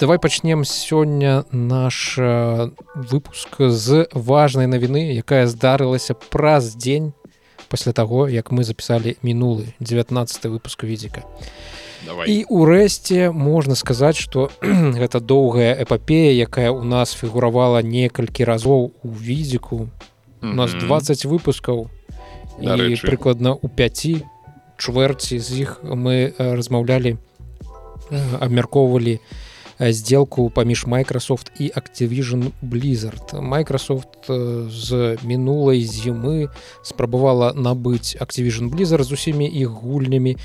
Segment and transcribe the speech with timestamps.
[0.00, 7.12] давай пачнем сёння наш выпуск з важнай навіны якая здарылася праз дзень
[7.68, 11.20] пасля таго як мы запісалі мінулы 19 выпуск відзіка
[12.24, 14.48] і урэшце можна сказаць что
[15.00, 19.92] гэта доўгая эпапея якая у нас фігуравала некалькі разоў у візіку
[20.42, 21.90] у нас 20 выпускаў.
[22.60, 24.24] І прыкладна у 5
[24.80, 27.16] чвэрці з іх мы размаўлялі
[28.40, 29.20] абмяркоўвалі
[29.80, 33.40] сделку паміж Microsoft і Activision Blizzard.
[33.40, 34.28] Microsoft
[34.70, 36.48] з мінулай зімы
[36.82, 40.36] спрабавала набыць Activision Blizzard з усімі іх гульнямі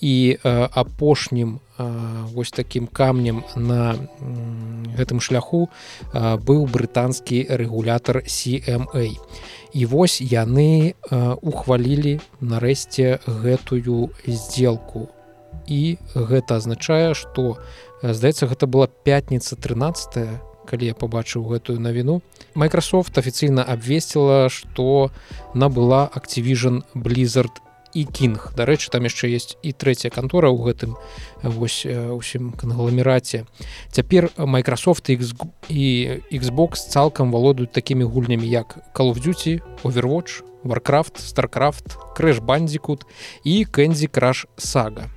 [0.00, 1.60] і апошнім
[2.32, 3.94] вось таким камнем на
[4.96, 5.68] гэтым шляху
[6.14, 9.20] быў брытанскі рэгулятор CMA
[9.74, 10.94] і вось яны
[11.42, 15.08] ухвалілі нарэшце гэтую сделку.
[15.68, 17.58] І гэта азначае что
[18.02, 22.20] здаецца гэта была пятница 13 калі я побачыў гэтую навіну.
[22.54, 25.10] Microsoft афіцыйна абвесціла что
[25.54, 28.36] набыла Activision Blizzard і King.
[28.54, 31.00] Дарэчы там яшчэ есть і трэцяя кантора ў гэтым
[31.42, 33.48] вось усім кангламераце.
[33.90, 35.32] Цяпер Microsoft X
[35.72, 43.08] і Xbox цалкам валодаюць такімі гульнямі як Call of Duty Overwatch Warcraft starcraft крэш бандзікут
[43.44, 45.08] і кэнзі краш сага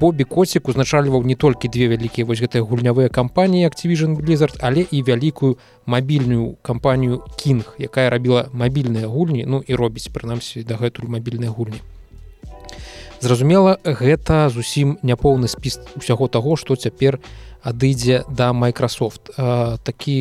[0.00, 5.02] Бобі коцік узначальваў не толькі две вялікія вось гэтыя гульнявыя кампаніі Activision Blizzard, але і
[5.04, 11.84] вялікую мабільную кампанію King, якая рабіла мабільныя гульні ну і робіць прынамсі дагэтуль мабільныя гульні.
[13.20, 17.20] Зразумела, гэта зусім няпоўны спіс усяго таго, што цяпер
[17.60, 19.28] адыдзе да Microsoft.
[19.84, 20.16] Такі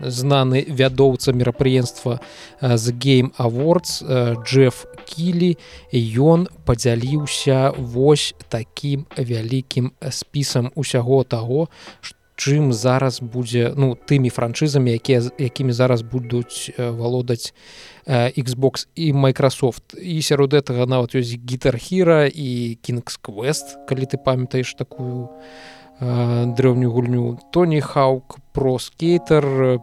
[0.00, 2.20] знаны вядоўца мерапрыемства
[2.60, 4.02] з Game Awards
[4.44, 5.56] Джеф кілі
[5.92, 11.68] ён падзяліўся вось такім вялікім спісам усяго таго
[12.38, 17.52] чым зараз будзе ну тымі франшызамі якія якімі зараз будуць валодаць
[18.08, 19.98] Xbox і Microsoft.
[19.98, 25.28] І сярод гэтага нават ёсць гітархіра і King's квест калі ты памятаеш такую
[26.00, 27.38] дрэўнюю гульню.
[27.50, 29.82] Тоні хаук про скейтер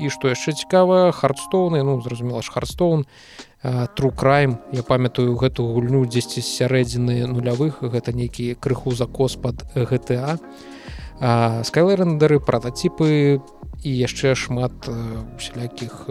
[0.00, 3.06] і што яшчэ цікава хардстоуны ну зразумела ж хардстоун
[3.62, 4.56] crime.
[4.72, 10.40] Я памятаю гэту гульню дзесьці сярэдзіны нулявых гэта нейкі крыху закос под GTA
[11.20, 13.44] скайлерендеры прототипы
[13.84, 14.72] і яшчэ шмат
[15.36, 16.08] усялякіх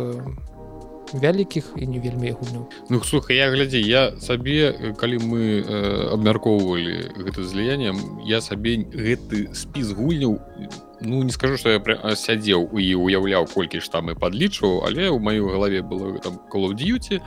[1.14, 7.26] вялікіх і не вельмі гульню Ну слухай я глядзі я сабе калі мы э, абмяркоўвалі
[7.26, 10.38] гэта зліяннем я сабе гэты спіс гульняў
[11.02, 11.80] ну не скажу что я
[12.16, 16.70] сядзеў і уяўляў колькі ж там і падлічваў але ў маёй галаве было там call
[16.70, 17.22] of duty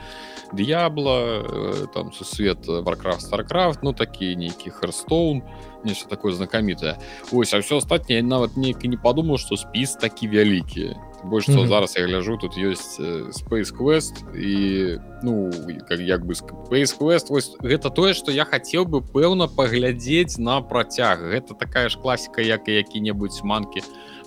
[0.53, 5.41] д'ябла э, там сусвет warcraft starcraft ну такі нейкі харстоун
[5.85, 6.97] нешта такое знакамітае
[7.31, 11.55] ось а все астатняе нават неяк і не падумаў что спіс такі вялікі больш mm
[11.55, 11.67] -hmm.
[11.67, 12.99] зараз я гляжу тут ёсць
[13.31, 15.51] space quest і ну
[15.87, 17.29] как як бы space quest.
[17.29, 22.41] Вось гэта тое что я хацеў бы пэўна паглядзець на працяг гэта такая ж класіка
[22.41, 23.81] як і які-небудзь манкі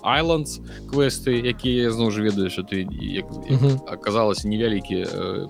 [0.07, 0.59] islands
[0.89, 3.93] квесты якія зноў ж ведаю что ты як, як mm -hmm.
[3.93, 5.05] аказалася невялікі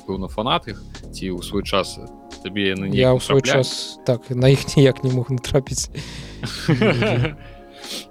[0.08, 0.82] пэўна фанат іх
[1.12, 2.00] ці ў свой час
[2.44, 5.90] табе я ў свой час так на іх ніяк не мог натрапіць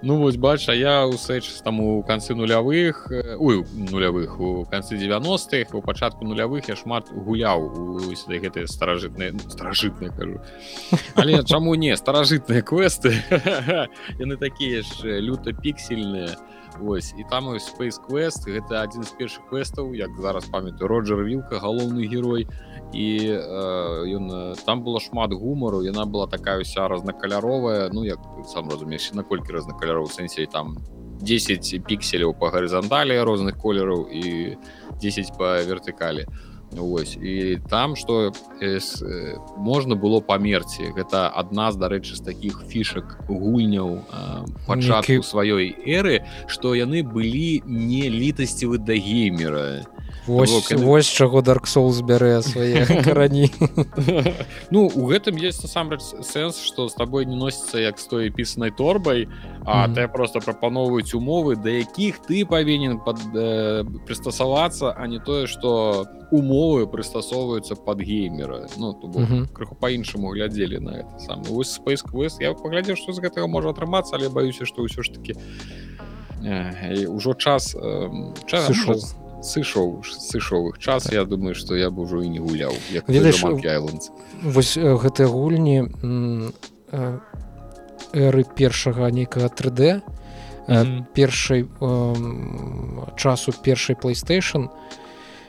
[0.03, 4.97] Ну вось бач а я у сэч там у канцы нулявых ой, нулявых у канцы
[4.97, 10.41] 90-х у пачатку нулявых я шмат гуляў у гэтыя старажытныя ну, старажытныя кажу.
[11.15, 13.15] Але чаму не старажытныя квесты?
[14.19, 16.37] Яны такія ж люта піксельныя
[16.81, 21.59] Вось і там space quest гэта адзін з першых квестаў як зараз памятаю роджер вілка
[21.59, 22.47] галоўны герой.
[22.93, 23.07] І
[24.15, 29.13] ён э, там было шмат гумару яна была такая ўся разнакаляровая ну як сам разумееш
[29.13, 30.79] наколькі разнакаляровых сэнсе там
[31.21, 34.57] 10 пікселяў по гарызанталі розных колераў і
[35.01, 36.27] 10 по вертыкалі
[36.73, 42.65] Вось і там что э, э, можна было памерці гэта адна з дарэчы з таких
[42.69, 44.03] фішак гульняў
[44.67, 49.87] пачатку сваёй эры что яны былі не літасцівы да геймера
[50.27, 53.51] Вось, Бок, вось чаго dark соул збярэ свае карані.
[54.71, 58.71] Ну у гэтым есть насамрэч сэнс что з табой не носіцца як з той пісанай
[58.71, 59.29] торбай
[59.65, 59.95] а mm -hmm.
[59.95, 66.07] ты просто прапаноўваюць умовы да якіх ты павінен пад э, прыстасавацца а не тое что
[66.33, 68.67] умовы прыстасоўваюцца под геймера.
[68.79, 69.47] Ну то mm -hmm.
[69.53, 72.43] крыху по-іншаму глядзелі на это сам space quest.
[72.43, 75.35] Я паглядзеў что з гэтага можа атрымацца але баюся что ўсё ж таки
[77.09, 82.23] ўжо час э, час сышоў сышоў сышоў іх час я думаю что я бы ўжо
[82.23, 82.75] і не гуляў
[84.43, 85.79] вось гэтыя гульні
[88.13, 90.03] эры першага нейкага 3d
[91.15, 91.67] першай
[93.17, 94.69] часу першай playstation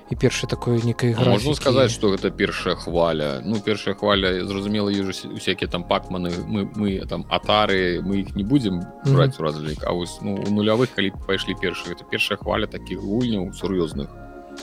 [0.09, 3.42] і першай такой некай можна сказаць что гэта першая хваля.
[3.44, 8.44] Ну першая хваля зразумела ежу усякія там пакманы мы мы там атары мы іх не
[8.44, 9.44] будзем браць mm -hmm.
[9.44, 14.07] разлік А вось ну у нулявых калі пайшлі першыя это першая хваля такіх гульняў сур'ёзных.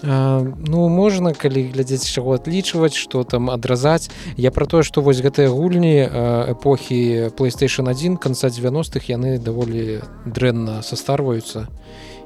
[0.02, 4.10] Ну можна калі глядзець чаго адлічваць что там адразаць.
[4.36, 6.08] Я про тое что вось гэтыя гульні
[6.50, 11.68] эпохі playstation 1 конца 90-х яны даволі дрэнна састарваюцца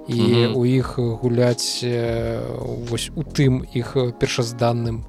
[0.08, 0.54] і mm -hmm.
[0.56, 1.84] у іх гуляць
[2.90, 5.04] вось у тым іх першазданным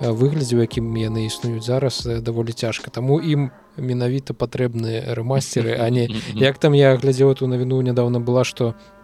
[0.00, 6.08] выглядзе у якім яны існуюць зараз даволі цяжка таму ім менавіта патрэбныя рэмастеры а не
[6.34, 8.97] як там я глядзеў эту навіну нядаўна была что у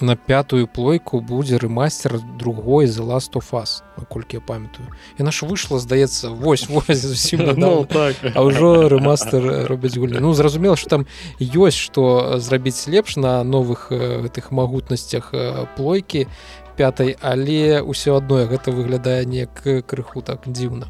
[0.00, 4.88] на пятую плойку будзе рэмастер другой за last of us наколькі я памятаю.
[5.18, 8.16] І наш выйшла здаецца вось зусім ну, так.
[8.34, 11.06] а ўжо рэмастер робяць гульні ну зразумела что там
[11.40, 15.34] ёсць што зрабіць лепш на новых гэтых магутнасцях
[15.76, 16.28] плойкі
[16.76, 20.86] пятай але ўсё адно гэта выглядае неяк крыху так дзіўна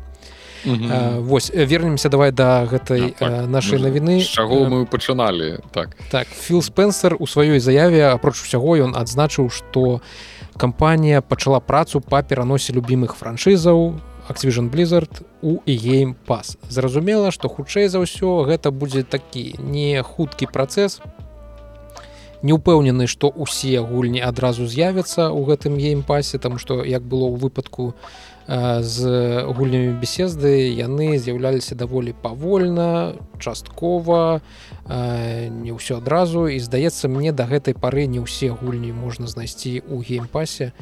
[0.64, 5.96] Вось вернемся давай да гэтай так, нашай навіны чаго мы пачыналі так.
[6.10, 10.00] так філ спенсер у сваёй заяве апроч усяго ён адзначыў што
[10.56, 17.88] кампанія пачала працу па пераносе любімых франшызаў Activision blizzard у гейм пас зразумела што хутчэй
[17.88, 21.00] за ўсё гэта будзе такі не хуткі працэс.
[22.42, 27.40] Не ўпэўнены што усе гульні адразу з'явяцца ў гэтым геймпасе там што як было ў
[27.40, 27.96] выпадку
[28.48, 28.98] з
[29.44, 34.40] гульнямі беседы яны з'яўляліся даволі павольна часткова
[34.88, 36.48] не ўсё адразу.
[36.48, 40.72] І здаецца мне да гэтай пары не ўсе гульні можна знайсці ў геймпасе.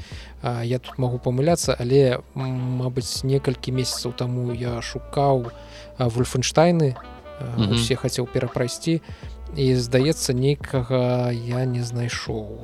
[0.47, 5.51] Я тут магу памыляцца але мабыць некалькі месяцаў таму я шукаў
[5.99, 6.95] вульфенштайны
[7.67, 9.03] усе хацеў перапрайсці.
[9.03, 12.61] і і здаецца нейкага я не знайшоў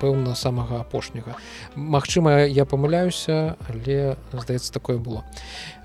[0.00, 1.36] пэўна самага апошняга.
[1.76, 5.24] Мачыма я памыляюся але здаецца такое было.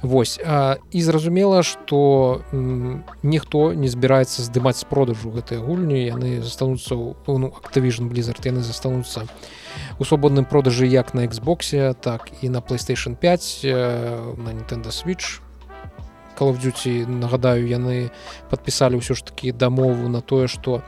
[0.01, 2.41] Вось а, і зразумела што
[3.23, 9.27] ніхто не збіраецца здымаць з продажу гэтыя гульні яны застануцца ну, Activision blizzard яны застануцца
[9.99, 13.61] у свабодным продажы як на Xбосе так і на playstation 5
[14.39, 15.41] на Nintendo switch
[16.39, 18.11] Call of Duty нагадаю яны
[18.49, 20.81] подпісалі ўсё ж таки дамову на тое что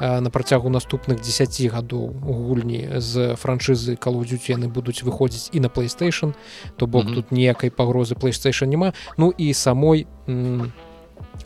[0.00, 5.60] на працягу наступных 10 гадоў гульні з франшызы Call of Duty яны будуць выходзіць і
[5.60, 6.34] на playstation
[6.76, 7.14] то бок mm -hmm.
[7.14, 10.06] тут ніякай пагрозы playstation няма ну і самой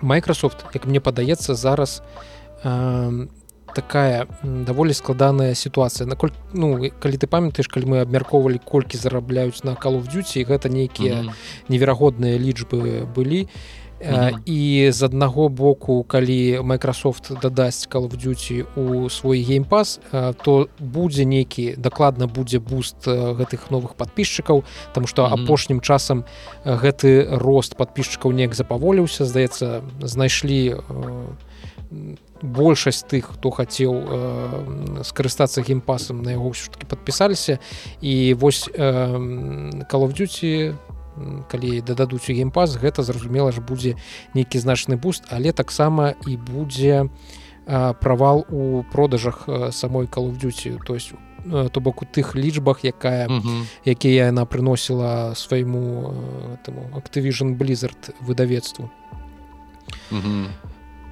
[0.03, 2.03] Microsoft як мне падаецца зараз
[3.75, 9.75] такая даволі складаная сітуацыя наколь ну калі ты памятаеш калі мы абмяркоўвалі колькі зарабляюць на
[9.75, 11.35] калу дзюці гэта нейкія mm -hmm.
[11.69, 13.49] неверагодныя лічбы былі
[14.01, 14.39] Mm -hmm.
[14.45, 20.01] і з аднаго боку калі Microsoft дадасць Call of Duty у свой геймпас
[20.43, 25.45] то будзе нейкі дакладна будзе буст гэтых новых подписчикаў там што mm -hmm.
[25.45, 26.25] апошнім часам
[26.65, 30.77] гэты рост подписчикаў неяк запаволіўся здаецца знайшлі
[32.43, 37.59] большасць тых хто хацеў э, скарыстацца геймпасам на яго ўсё ж таки подпісаліся
[38.01, 38.85] і вось э,
[39.91, 40.75] call of duty
[41.49, 43.97] калі дададуць у геймпас гэта зразумела ж будзе
[44.35, 47.09] нейкі значны буст але таксама і будзе
[47.67, 50.79] э, правал у продажах самой call of duty.
[50.87, 51.13] То есть
[51.45, 53.29] э, то бок у тых лічбах якая
[53.85, 56.15] якія яна прыносіла свайму
[56.55, 58.91] этому Activision blizzard выдавецтву.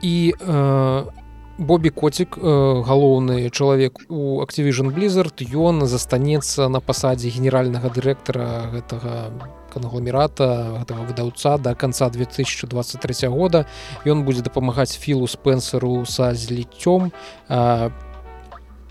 [0.03, 1.05] І э,
[1.59, 2.43] Бобі коцік э,
[2.85, 9.33] галоўны чалавек у Activision blizzard ён застанецца на пасадзе генеральнага дырэктара гэтага
[9.77, 13.67] кангламерата гэтага выдаўца до конца 2023 года.
[14.09, 17.13] Ён будзе дапамагаць філу спенсеру са зліццём
[17.49, 17.91] э,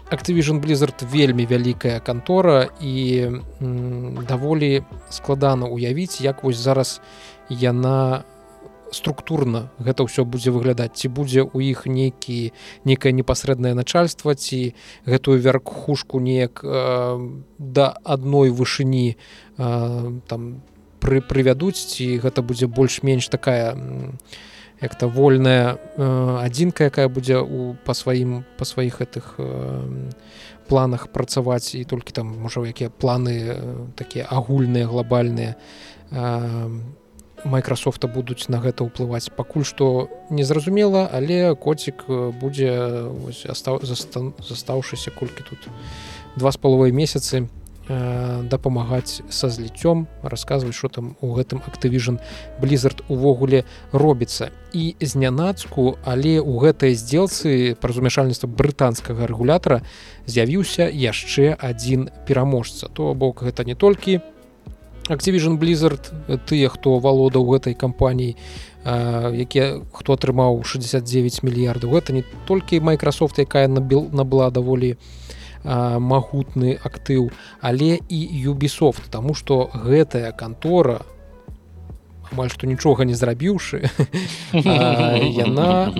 [0.06, 3.26] Activision blizzard вельмі вялікая кантора і
[4.30, 7.02] даволі складана уявіць як вось зараз
[7.50, 8.24] яна
[8.92, 10.94] структурна гэта ўсё будзе выглядаць.
[10.94, 12.54] Ці будзе ў іх нейкі
[12.86, 14.78] некае непасрэднае начальство ці
[15.10, 16.70] гэтую верхушку неяк э,
[17.58, 19.18] да адной вышыні
[19.58, 20.62] э, там
[21.06, 23.78] пры прывядуць ці гэта будзе больш-менш такая
[24.82, 26.04] як-то вольная э,
[26.42, 30.10] адзінка якая будзе у па сваім па сваіх гэтых э,
[30.68, 33.56] планах працаваць і толькі там можа якія планы э,
[33.96, 35.56] такія агульныя глобальныя
[36.12, 36.70] э,
[37.46, 39.30] Майкрасофта будуць на гэта ўплываць.
[39.30, 42.74] Пакуль што незразумела але коцік э, будзе
[43.46, 45.70] застаўшыся колькі тут
[46.36, 47.46] два з паловай месяцы
[47.88, 52.18] дапамагаць са зліццём расказваць что там у гэтым актывіжн
[52.62, 54.50] blizzard увогуле робіцца.
[54.74, 59.86] І знянацку але у гэтай здзелцы праз умяшальніцтва брытанскага рэгулятара
[60.26, 62.90] з'явіўся яшчэ адзін пераможца.
[62.90, 64.20] То бок гэта не толькі
[65.08, 66.10] активіжн blizzard
[66.50, 68.34] тыя хто валодаў гэтай кампаніі
[68.86, 71.94] якія хто атрымаў 69 мільярдаў.
[71.94, 74.98] Гэта не толькі Microsoft якая набіл набыла даволі у
[75.66, 77.32] магутны актыў
[77.62, 81.02] але і Ubisoft тому что гэтая кантора
[82.32, 83.90] амаль што нічога не зрабіўшы
[84.54, 85.92] яна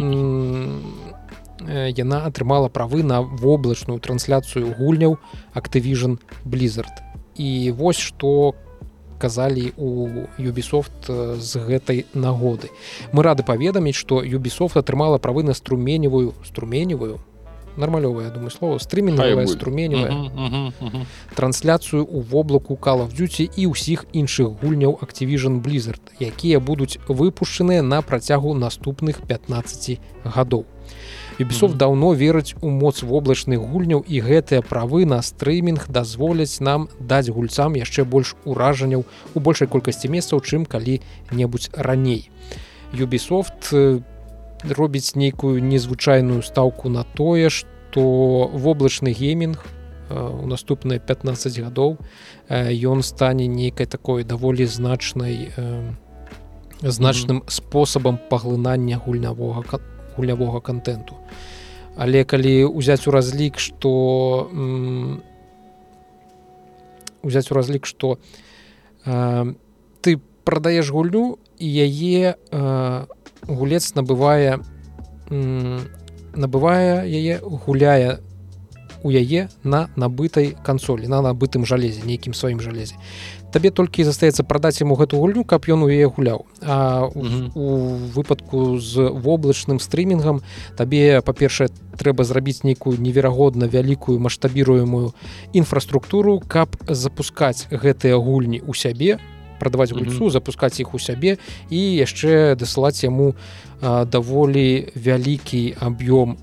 [1.70, 5.18] яна атрымала правы на воблачную трансляцыю гульняў
[5.54, 7.02] актывіжн blizzard.
[7.36, 8.56] І вось што
[9.20, 12.70] казалі у Ubisoft з гэтай нагоды.
[13.12, 17.20] Мы рады паведаміць што Ubisoft атрымала правы на струменевую струменевую
[17.78, 18.78] нармалёвая думаю слово.
[18.80, 20.72] Стрымінавая струменевая
[21.36, 27.82] трансляцыю у воблаку кала в дзюці і ўсіх іншых гульняў activision blizzard якія будуць выпушчаныя
[27.82, 30.66] на працягу наступных 15 гадоў.
[31.40, 37.28] Ubisoft даўно верыць у моц воблачных гульняў і гэтыя правы на стрымінг дазволяць нам даць
[37.28, 39.04] гульцам яшчэ больш уражанняў
[39.34, 42.32] у большай колькасці месцаў чым калі-небудзь раней.
[42.94, 44.15] Ubisoft по
[44.70, 49.62] робіць нейкую незвычайную стаўку на тое што воблачны геймінг
[50.10, 51.98] у наступныя 15 гадоў
[52.50, 55.52] ён стане нейкай такой даволі значнай
[56.82, 59.80] значным спосабам паглынання гульнявога
[60.18, 61.16] гулявога контенту
[61.96, 64.50] але калі узяць у разлік что
[67.24, 68.20] узяць у разлік что
[69.06, 72.36] ты прадаеш гульню і яе
[73.48, 74.60] гулец набывае
[75.30, 78.20] набывае яе гуляе
[79.06, 82.98] у яе на набытай кансолі на набытым жалезе нейкім сваім жалезе.
[83.54, 86.50] Табе толькі застаецца прадаць яму гэту гульню каб ён у яе гуляў.
[86.66, 87.22] А у,
[87.54, 87.68] у
[88.18, 90.42] выпадку з воблачным стрімінгам
[90.76, 91.70] табе па-першае
[92.02, 95.14] трэба зрабіць нейкую неверагодна вялікую маштабіруемую
[95.54, 99.22] інфраструктуру каб запускаць гэтыя гульні у сябе
[99.60, 100.32] прадаваць гульцу mm -hmm.
[100.32, 101.38] запускаць іх у сябе
[101.70, 103.36] і яшчэ дасылаць яму
[103.82, 106.38] а, даволі вялікі аб'ём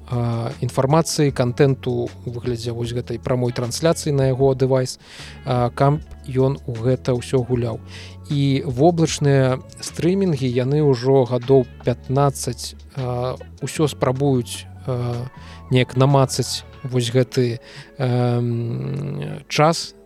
[0.61, 4.99] інфармацыі контенту выглядзе вось гэтай прамой трансляцыі на яго дэвайс
[5.75, 7.81] камп ён у гэта ўсё гуляў
[8.31, 14.66] і воблачныя стрымінгі яны ўжо гадоў 15 а, ўсё спрабуюць
[15.71, 17.59] неяк намацаць вось гэты
[17.99, 18.42] а,
[19.49, 20.01] час на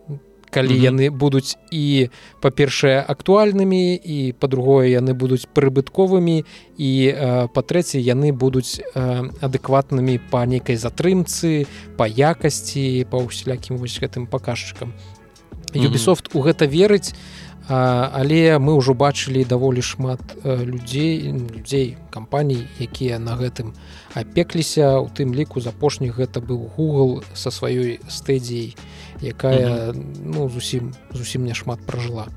[0.57, 0.89] калі mm -hmm.
[0.91, 2.09] яны будуць і
[2.41, 6.37] па-першае актуальнымі і па-другое яны будуць прыбытковымі
[6.77, 6.91] і
[7.53, 8.81] па-трэцяе яны будуць
[9.47, 14.93] адэкватнымі па нейкай затрымцы па якасці па ўсялякім вось гэтым паказчыкам
[15.73, 16.39] Юбісофт mm -hmm.
[16.39, 17.13] у гэта верыць
[17.69, 23.75] але мы ўжо бачылі даволі шмат людзей людзей кампаній якія на гэтым
[24.13, 28.75] апекліся у тым ліку з апошніх гэта быў Google са сваёй стэдзіяй
[29.21, 32.27] якая ну зусім зусім не шмат пражыла.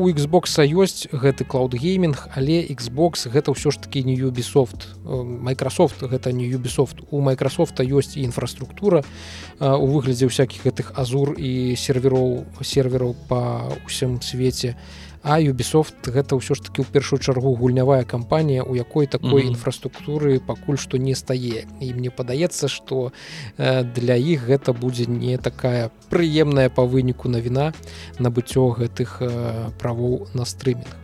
[0.00, 4.96] У Xbox ёсць гэты клаудгейминг але Xbox гэта ўсё ж таки не Ubisoft.
[5.04, 7.04] Microsoft гэта не Ubisoft.
[7.10, 9.04] У Microsoft ёсць і інфраструктура
[9.60, 14.78] у выглядзе ўсякіх гэтых азур і сервероў сервераў па ўсім свеце
[15.22, 19.48] а Ubisoft гэта ўсё ж таки ў першую чаргу гульнявая кампанія у якой такой mm
[19.48, 19.52] -hmm.
[19.52, 21.66] інфраструктуры пакуль што не стае.
[21.80, 23.12] І мне падаецца что
[23.94, 27.72] для іх гэта будзе не такая прыемная па выніку навіна
[28.18, 29.20] набыццё гэтых
[29.78, 30.96] правоў на стрымінг.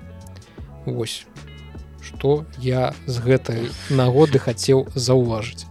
[0.86, 1.26] Вось
[2.00, 5.66] что я з гэтай нагоды хацеў заўважыць.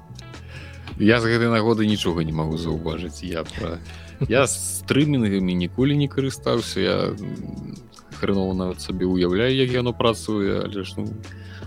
[0.99, 3.23] Я з гэтай нагоды нічога не магу заўважыць.
[3.23, 3.79] Я про
[4.29, 6.79] я стрымінгамі ніколі не карыстаўся.
[6.79, 6.97] Я
[8.15, 11.07] хрэнова нават сабе уяўляю як яно працуе але ж ну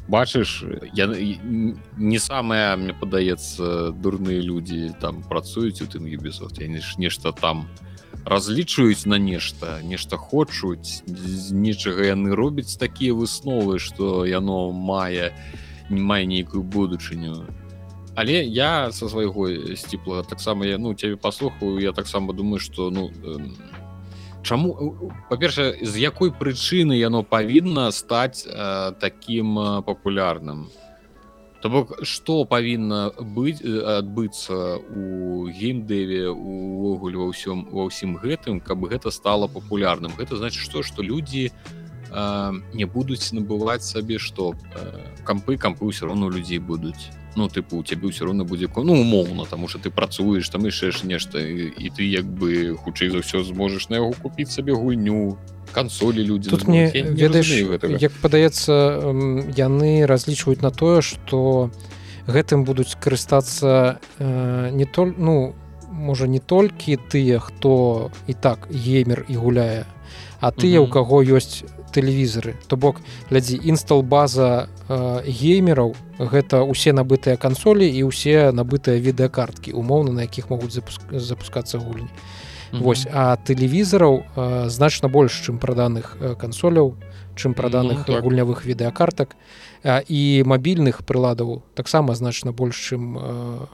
[0.08, 0.64] бачыш
[0.94, 7.32] я не самая мне падаецца дурныя людзі там працуюць у тым юбісофт я ж нешта
[7.32, 7.68] там
[8.24, 11.04] разлічваюць на нешта нешта хочуць
[11.50, 15.32] нечага яны робяць такія высновы что яно мае
[15.90, 17.46] не мае нейкую будучыню.
[18.14, 23.10] Але я со свайго сціплага таксама я ну цябе паслухаю я таксама думаю что ну
[23.10, 23.54] не
[24.48, 24.72] Чаму
[25.28, 30.70] па-першае з якой прычыны яно павінна стаць э, таким э, папулярным?
[31.60, 38.88] То бок што павінна быць адбыцца у геймдэве увогуле ва ўсём ва ўсім гэтым каб
[38.88, 40.16] гэта стало папулярным?
[40.16, 41.50] Гэта значит што што людзі
[42.10, 44.54] не будуць набываць сабе што
[45.24, 49.44] кампы кампы ўсё роўно людзей будуць ну тыпу у цябе ўсё роўна будзе ну умоўна
[49.44, 53.44] таму что ты працуеш там ж нешта і, і ты як бы хутчэй за ўсё
[53.44, 55.36] зможаш на яго купіць сабе гульню
[55.72, 57.52] кансолі людзі тут мне ведаеш
[58.00, 59.12] як падаецца
[59.56, 61.70] яны разлічваюць на тое что
[62.26, 65.54] гэтым будуць карыстацца э, не толь ну
[65.92, 69.84] можа не толькі тыя хто і так геймер і гуляе
[70.40, 76.92] а тыя у каго ёсць тэлевізары то бок глядзі інстал база э, геймераў гэта усе
[76.92, 82.08] набытыя кансолі і ўсе набытыя відэакарткі умоўна на якіх могуць запуск запускацца гульні.
[82.08, 82.82] Mm -hmm.
[82.82, 86.94] Вось а тэлевізараў э, значна больш чым праданых э, кансоляў
[87.34, 89.36] чым праданых mm -hmm, гульнявых відэакартак.
[89.84, 93.66] Э, і мабільных прыладаў таксама значна больш чым э,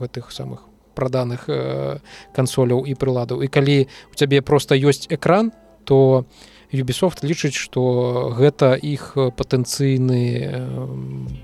[0.00, 0.58] гэтых самых
[0.94, 1.98] праданых э,
[2.32, 3.42] кансоляў і прыладаў.
[3.42, 5.52] І калі у цябе просто ёсць экран
[5.86, 6.26] то
[6.74, 10.20] Ubisoft лічыць што гэта іх патэнцыйны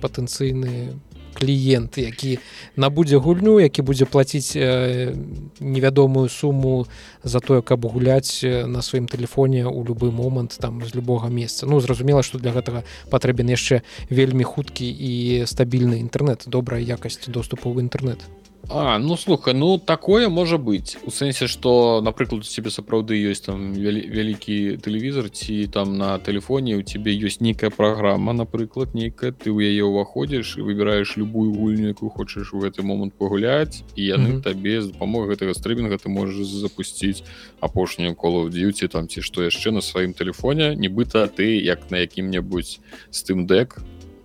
[0.03, 0.99] патэнцыйны
[1.33, 2.39] кліент які
[2.77, 6.87] набудзе гульню які будзе плаціць невядомую суму
[7.23, 11.67] за тое каб гуляць на сваім тэлефоне ў любы момант там з любога месца.
[11.67, 17.71] Ну зразумела што для гэтага патрэбен яшчэ вельмі хуткі і стабільны інтэрнэт добрая якасць доступу
[17.71, 22.71] ў інтэрнэт А ну слухай ну такое можа быць у сэнсе что напрыклад у тебе
[22.71, 28.95] сапраўды ёсць там вялікі тэлевізор ці там на тэлефоне у тебе ёсць нейкая праграма напрыклад
[28.95, 33.83] нейкая ты ў яе ўваходзіш і выбіраеш любую гульню якую хочаш у гэты момант пагуляць
[33.97, 34.43] і яны mm -hmm.
[34.43, 37.25] табе з дапамогай гэтага стрымінга ты можаш запусціць
[37.61, 42.81] апошнюю колу дзюці там ці што яшчэ на сваім тэлефоне нібыта ты як на якім-небудзь
[43.11, 43.83] з тым дэк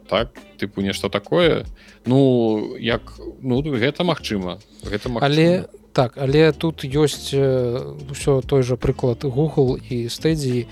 [0.10, 1.66] так тыпу нешта такое.
[2.06, 5.26] Ну як ну гэта магчыма гэта магчыма.
[5.26, 10.68] але так але тут ёсць ўсё той жа прыклад google і стэдзі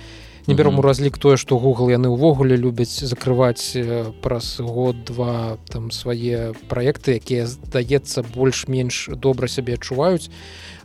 [0.47, 3.73] не бером у разлік тое што google яны ўвогуле любяць закрываць
[4.21, 10.29] праз год два там свае праекты якія здаецца больш-менш добра сябе адчуваюць.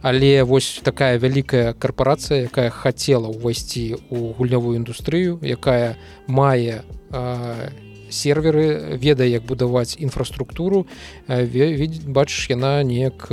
[0.00, 6.80] Але вось такая вялікая карпорацыя якая хацела ўвайсці у гульнявую індустрыю якая мае
[7.12, 10.87] не серверы ведае як будаваць інфраструктуру
[11.26, 13.31] бачыш яна неяк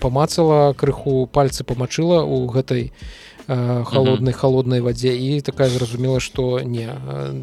[0.00, 2.92] памацала крыху пальцы памачыла у гэтай
[3.46, 5.16] холоднай холоднай вадзе.
[5.16, 6.88] І такая зразумела што не.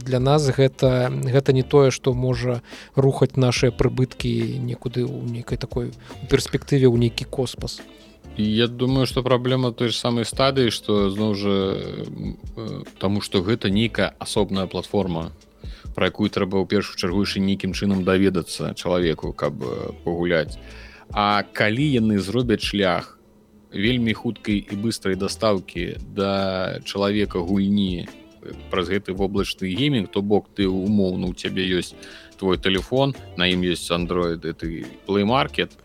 [0.05, 2.61] Для нас гэта гэта не тое што можа
[2.95, 5.91] рухаць нашыя прыбыткі некуды ў нейкай такой
[6.29, 7.81] перспектыве ў нейкі космас.
[8.37, 11.55] Я думаю что праблема той ж самай стадыі што зноў жа
[12.99, 15.31] таму што гэта нейкая асобная платформа
[15.99, 19.59] про якую трэба ў першую чаргу яшчэ нейкім чынам даведацца чалавеку каб
[20.07, 20.55] пагуляць.
[21.11, 23.19] А калі яны зробяць шлях
[23.75, 28.07] вельмі хуткай і быстрай дастаўкі да чалавека гульні
[28.71, 31.91] праз гэты воблачны геймінг то бок ты умоўна у цябе ёсць
[32.39, 35.75] твой телефон на ім ёсць android ты плеймаркет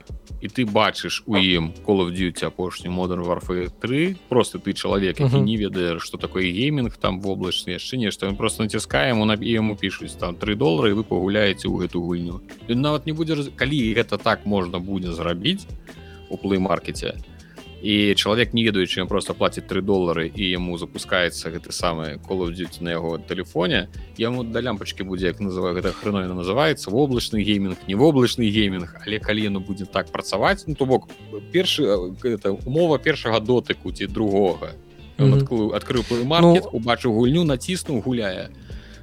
[0.40, 5.40] і ты бачыш у ім колов дзюці апошні модern варфы 3 просто ты чалавек які
[5.40, 10.14] не ведае что такое гейминг там воблачны яшчэ нешта он просто націскаем на яму пішуць
[10.14, 12.40] там 3 доллары вы пагуляеце ў гэту гульню.
[12.69, 15.67] Нават не будзе калі гэта так можна будзе зрабіць
[16.31, 17.34] у плеймаркете то
[17.85, 22.81] і чалавек не ведаючы ён просто плаціць 3 долары і яму запускаецца гэты самы колдзіць
[22.81, 27.94] на яго тэлефоне яму да лямпачкі будзе як называю гэта хрыновіна называется воблачны гейминг не
[27.94, 31.12] воблачны гейминг але калі яно будзе так працаваць ну то бок
[31.53, 31.85] першы
[32.25, 34.73] это умова першага дотыку ці другога
[35.18, 35.77] mm -hmm.
[35.77, 38.49] адкрыў маркет ну, убачыў гульню націснуў гуляе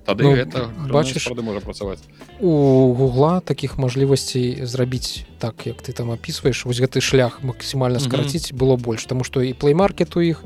[0.05, 1.99] тады ну, гэта бачыш можа працаваць.
[2.39, 8.51] у гугла таких мажлівасцей зрабіць так як ты там опісваеш вось гэты шлях максімальна скараціць
[8.51, 8.59] mm -hmm.
[8.59, 10.43] было больш тому что і плеймаркет у іх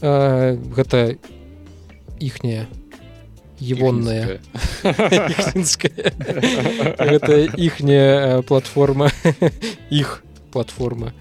[0.00, 1.16] э, гэта
[2.20, 2.66] іхняя
[3.60, 4.40] егонная.
[6.98, 9.10] Это іхняя платформа.
[9.90, 11.12] Іх платформа.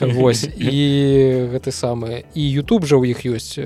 [0.00, 3.56] Вось і гэты самы і YouTube жа ў іх ёсць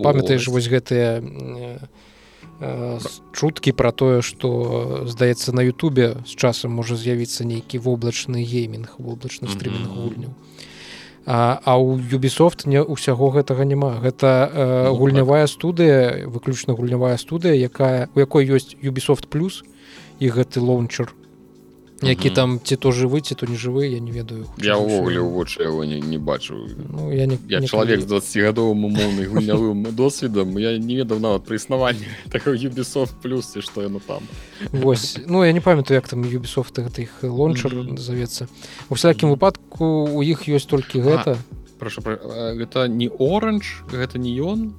[0.00, 1.20] памятаеш вось гэтыя
[2.60, 9.48] чуткі пра тое што здаецца на Ютубе з часам можа з'явіцца нейкі воблачны геймінг воблачны
[9.52, 10.32] стрімінг гульню
[11.26, 13.98] а, а у Юбісофт не ўсяго гэтага няма.
[13.98, 15.54] Гэта э, ну, гульнявая так.
[15.58, 19.64] студыя выключна гульнявая студыя якая у якой ёсць Юбісофт плюс
[20.22, 21.12] і гэты лоунчер
[22.02, 24.46] які там ці то жывы ці то не жывы я не ведаю.
[24.58, 26.68] Я ўвогуле ў вочы яго не, не бачу.
[26.76, 31.48] Ну, я не я не чалавек з 20гадовым умоўны гульнявым досведам я не ведаў нават
[31.48, 34.22] пры існаванні такой юбісофт плюс і што яно там.
[34.72, 37.98] Вось ну я не памятаю як там гэта іх лончар mm -hmm.
[37.98, 38.46] завецца
[38.90, 41.36] у всякім выпадку у іх ёсць толькі гэта
[41.78, 42.00] прошу
[42.56, 44.72] гэта не оранж гэта не ён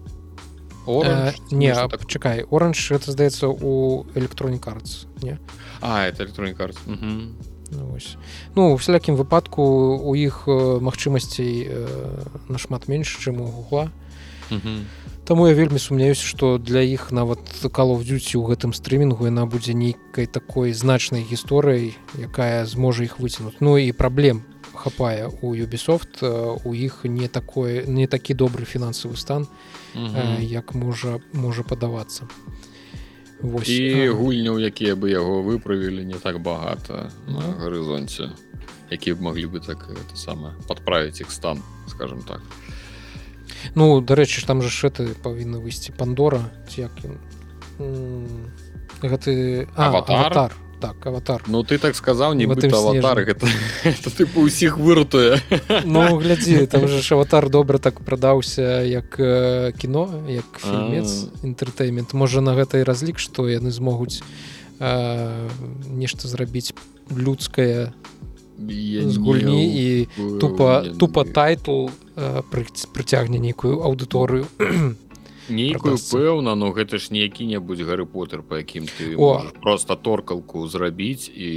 [0.88, 2.06] Э, не так...
[2.08, 5.67] чакай оранж это здаецца у электронік карц не а
[6.08, 6.78] это электронік карц
[7.72, 7.98] ну,
[8.56, 9.62] ну у всялякім выпадку
[9.98, 11.88] у іх магчымасцей э,
[12.48, 13.92] нашмат менш чым у гугла.
[15.28, 17.40] Таму я вельмі сумняюсь што для іх нават
[17.76, 23.60] калов дзюці ў гэтым стрымінгу яна будзе нейкай такой значнай гісторыяй якая зможа іх выцінуць
[23.60, 26.24] Ну і праблем хапае у Ubisoft
[26.63, 29.48] у іх не такое не такі добры фінансавы стан
[30.40, 32.24] як можа можа падавацца
[33.41, 33.69] Вось.
[33.69, 37.54] і гульняў якія бы яго выправілі не так багата на ну.
[37.62, 38.34] гарызонце
[38.89, 42.41] які б маглі бы так это самае падправіць іх стан скажем так.
[43.76, 46.93] Ну дарэчы там же шэты павінны выйсці пандора ці як
[49.02, 51.44] гэты аватар, аватар так аватар.
[51.48, 53.48] Ну ты так сказаў не аватар гэта,
[53.84, 55.42] гэта ты усіх выратуе
[55.86, 62.42] Ну глядзі там же аватар добра так прадаўся як э, кіно як фільмец інтэртэймент можа
[62.42, 64.22] на гэтай разлік што яны змогуць
[64.80, 65.50] э,
[65.90, 66.74] нешта зрабіць
[67.10, 67.94] людскае
[68.58, 70.08] з гульні і
[70.40, 72.42] тупа тупа тайтл э,
[72.94, 74.46] прыцягне нейкую аўдыторыю
[75.50, 79.16] нейкую пэўна но гэта ж не які-небудзь гары поттер по якім ты
[79.62, 81.48] просто торкалку зрабіць і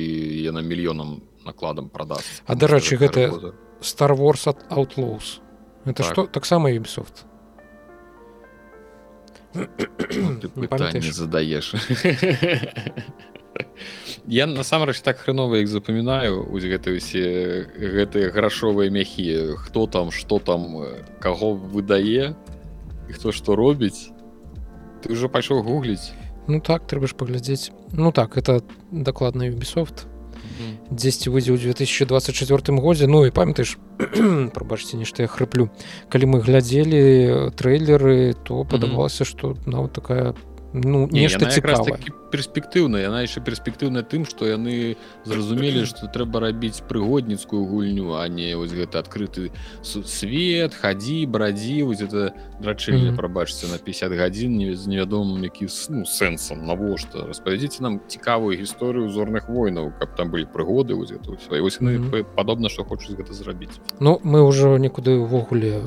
[0.42, 5.40] яна мільёнам накладам прадаст А дарэчы гэта star wars от outlaws.
[5.84, 6.12] Это так.
[6.12, 7.24] что таксама ubisoft.
[11.10, 11.74] Задаеш.
[14.26, 19.56] Я насамрэч так хреново іх запамінаю ось гэты усе гэтыя грашовыя мяхі.
[19.58, 20.84] Хто там что там
[21.18, 22.36] каго выдае
[23.12, 24.10] хто што робіць
[25.02, 26.12] ты ўжо пайшоў гугліць
[26.46, 30.06] ну так трэба ж паглядзець ну так это дакладна Ubisoft.
[30.90, 33.78] Дзесьці выйдзе ў 2024 годзе ну і памятаеш
[34.56, 35.70] прабачце нешта я хрыплю
[36.10, 40.34] калі мы глядзелі трэйлеры то падавалася што нават такая
[40.72, 41.98] ну нешта цікавае
[42.30, 48.54] перспектыўна яна яшчэ перспектыўна тым што яны зразумелі што трэба рабіць прыгодніцкую гульню а не
[48.54, 49.50] вось гэта адкрыты
[49.82, 56.04] свет хадзі брадзі вось это драчэнне прабачце на 50 гадзін не з невядомым які ну
[56.04, 57.26] сэнсам навошта?
[57.26, 62.10] Распавядзіце нам цікавую гісторыю зорных войнаў каб там былі прыгоды вось гэта свае вось mm
[62.10, 62.24] -hmm.
[62.36, 63.80] падобна што хочуць гэта зрабіць.
[64.00, 65.82] Ну мы ўжо нікуды ўвогуле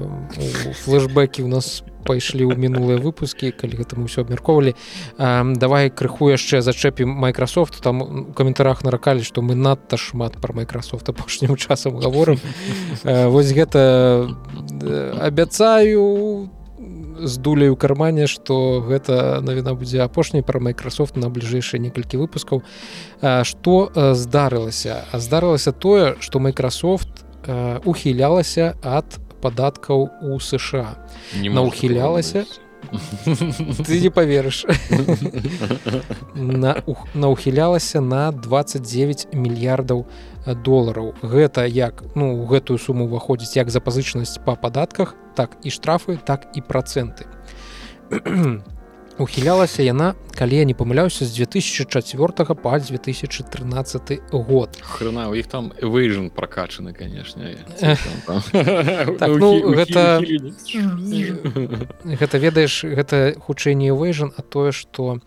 [0.83, 4.75] флешбекі у нас пайшлі ў мінулыя выпускі калі гэта мы ўсё абмяркоўвалі.
[5.55, 11.09] Давай крыху яшчэ зачэпім Microsoft там у каментарах наракалі што мы надта шмат про Microsoft
[11.13, 12.39] апошнім часам гаворым.
[13.03, 14.27] Вось гэта
[15.21, 16.49] абяцаю
[17.23, 22.63] з дуляй у кармане што гэта навіна будзе апошняй пра Microsoft на бліжэйшыя некалькі выпускаў.
[23.21, 23.75] Што
[24.17, 25.05] здарылася?
[25.13, 27.23] Здарылася тое што Microsoft
[27.85, 30.95] ухілялася ад падаткаў у США.
[31.35, 32.45] Не нахілялася
[33.85, 34.65] ты не поверыш
[37.13, 40.05] нахілялася на 29 мільярдаў
[40.45, 46.47] долараў гэта як ну гэтую суму ўваходзіць як запазычнасць па падатках так і штрафы так
[46.53, 47.25] і працэнты
[49.19, 54.69] ухілялася яна калі я не памыляюся з 2004 па 2013 год.
[54.81, 57.45] Хрена у іх там выжан прокачаны конечно
[59.19, 60.21] так, ну, гэта
[62.03, 65.19] гэта ведаеш гэта хутчэй не выжан а тое что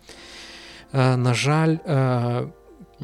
[0.91, 1.79] на жаль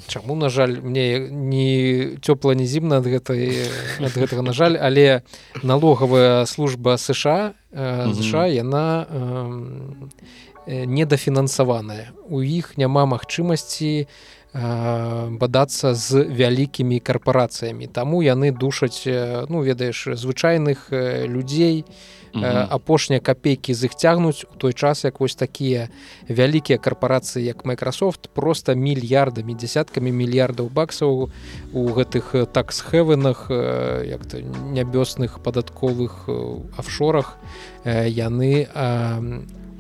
[0.08, 3.70] Чаму на жаль мне не цёпла не зімна ад гэтай
[4.02, 5.22] ад гэтага на жаль але
[5.62, 9.50] налогавая служба сша ЗША яна Э,
[10.68, 14.08] недафінансаваная у іх няма магчымасці
[14.54, 21.86] бадацца з вялікімі карпорацыямі таму яны душаць э, ну ведаеш звычайных э, людзей.
[22.34, 25.90] Апошнія капейкі з іх цягнуць у той час як вось такія
[26.26, 31.30] вялікія карпорацыі як Microsoft просто мільярдамі десяткамі мільярдаў баксаў
[31.74, 34.42] у гэтых таксхэвенах як-то
[34.74, 36.26] нябёсных падатковых
[36.74, 37.38] офшорах
[37.86, 38.66] яны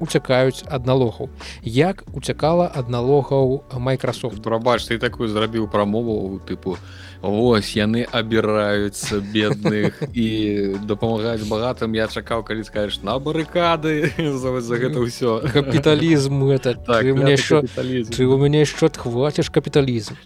[0.03, 1.31] уцякаюць ад налогаў.
[1.63, 4.43] Як уцякала ад налогаў Microsoft?
[4.43, 6.77] Прабач ты такую зрабіў прамову тыпу
[7.23, 10.27] Вось яны абіраюцца бедных і
[10.83, 14.11] дапамагаюць багатым я чакаў калі скажешь на барыкады
[14.43, 20.19] за, гэта ўсё капіталізм это так, мне що ты у мяне що хваціш капіталізм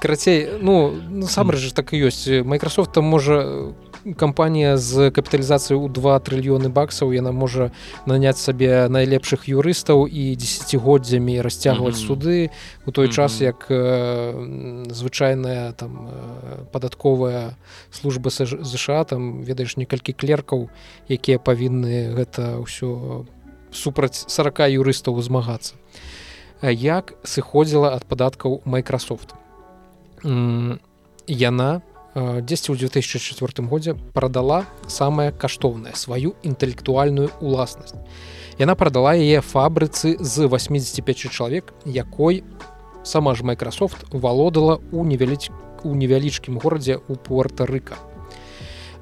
[0.00, 3.44] карацей ну насамрэч так і ёсць Microsoft там можа
[4.14, 7.72] кампанія з капіталізацыяй у 2 трыльёны баксаў яна можа
[8.06, 12.08] наняць сабе найлепшых юрыстаў і десятгоддзямі расцягваць mm -hmm.
[12.08, 12.50] суды
[12.86, 13.14] у той mm -hmm.
[13.14, 17.56] час як э, звычайная там э, падатковая
[17.90, 20.68] служба ЗША там ведаеш некалькі клеркаў
[21.08, 23.24] якія павінны гэта ўсё
[23.70, 25.74] супраць 40 юрыстаў змагацца
[26.62, 29.34] як сыходзіла ад падаткаў Microsoft
[31.26, 31.82] яна
[32.16, 37.92] 10 у 2004 годзе прадала самае каштоўнае сваю інтэлектуальную уласнасць
[38.58, 42.42] яна прадала яе фабрыцы з 85 чалавек якой
[43.04, 45.50] сама ж Microsoft валодала у невяліць
[45.84, 48.00] у невялічкім горадзе у пуэрта-рыка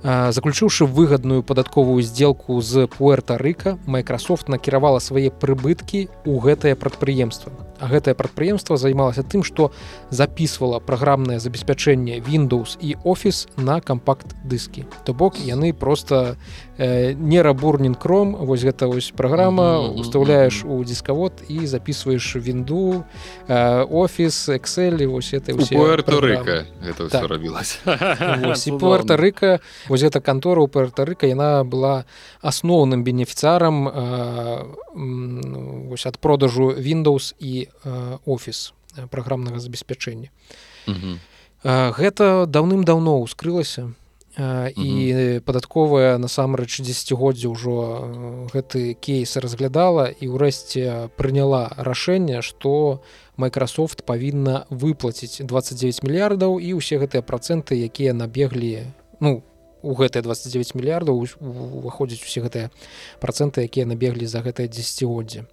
[0.05, 8.15] заключыўшы выгадную падатковую сделку з пуэрта-рыка Microsoft накіравала свае прыбыткі ў гэтае прадпрыемства А гэтае
[8.15, 9.73] прадпрыемства займалася тым, што
[10.11, 14.87] записывала праграмнае забеспячэнне Windows і Office на кампакт-дыскі.
[15.05, 16.37] То бок яны просто
[16.79, 23.05] э, не рабурнін кром, вось гэта вось праграма уставляеш у дискавод і записываеш вінду,
[23.49, 26.65] э, офіс, Excel і вось это Пуэрта-рыка
[27.11, 27.29] так.
[27.29, 27.79] рабілася.
[29.89, 32.05] Вось гэта кантора ў Пуэрта-рыка яна была
[32.43, 34.65] асноўным бенефіцарам э,
[36.05, 37.69] ад продажу Windows і
[38.27, 38.75] офіс
[39.11, 40.29] праграмнага забеспячэння
[41.65, 43.97] гэта даўным-даўно ўскрылася
[44.37, 47.75] і падатковая насамрэч дзесяцігоддзя ўжо
[48.51, 53.03] гэты кейс разглядала і ўрэшце прыняла рашэнне што
[53.39, 58.91] Microsoft павінна выплаціць 29 мільярдаў і ўсе гэтыя працэнты якія набеглі
[59.23, 59.47] ну
[59.87, 62.75] у гэтыя 29 мільярдаў уваходзяць усе гэтыя
[63.23, 65.47] працэнты якія набеглі за гэтае дзесяцігоддзе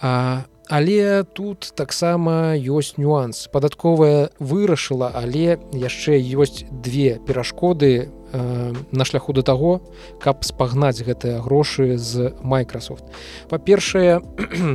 [0.00, 3.50] а Але тут таксама ёсць нюанс.
[3.50, 9.82] Падатковая вырашыла, але яшчэ ёсць две перашкоды э, на шляху да таго,
[10.22, 13.02] каб спагнаць гэтыя грошы з Microsoft.
[13.50, 14.22] Па-першае,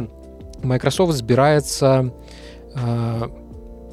[0.75, 3.27] Microsoft збіраецца э,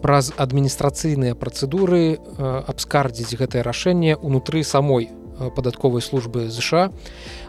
[0.03, 2.19] праз адміністрацыйныя працэдуры э,
[2.67, 5.15] абскардзіць гэтае рашэнне ўнутры самой
[5.51, 6.91] падатковай службы ЗША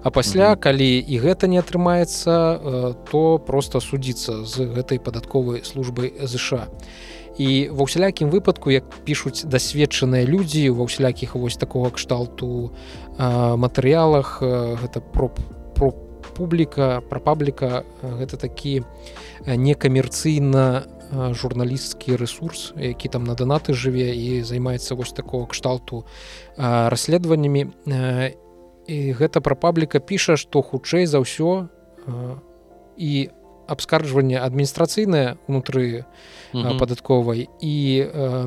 [0.01, 6.67] а пасля калі і гэта не атрымаецца то просто судзіцца з гэтай падатковай службай ЗША
[7.37, 12.73] і ва ўсялякім выпадку як пішуць дасведчаныя людзі ва ўсялякіх вось такого кшталту
[13.17, 15.33] матэрыялах гэта про
[15.73, 15.93] про
[16.33, 18.81] публіка пра пабліка гэта такі
[19.45, 20.85] некамерцыйна
[21.33, 26.05] журналісцкі ресурс які там на данаты жыве і займаецца вось такого кшталту
[26.57, 27.69] расследаваннямі
[28.87, 31.69] і гэта пра пабліка піша што хутчэй за ўсё
[32.97, 33.29] і
[33.67, 36.03] абскарджванне адміністрацыйнае унутры
[36.51, 37.75] падатковай і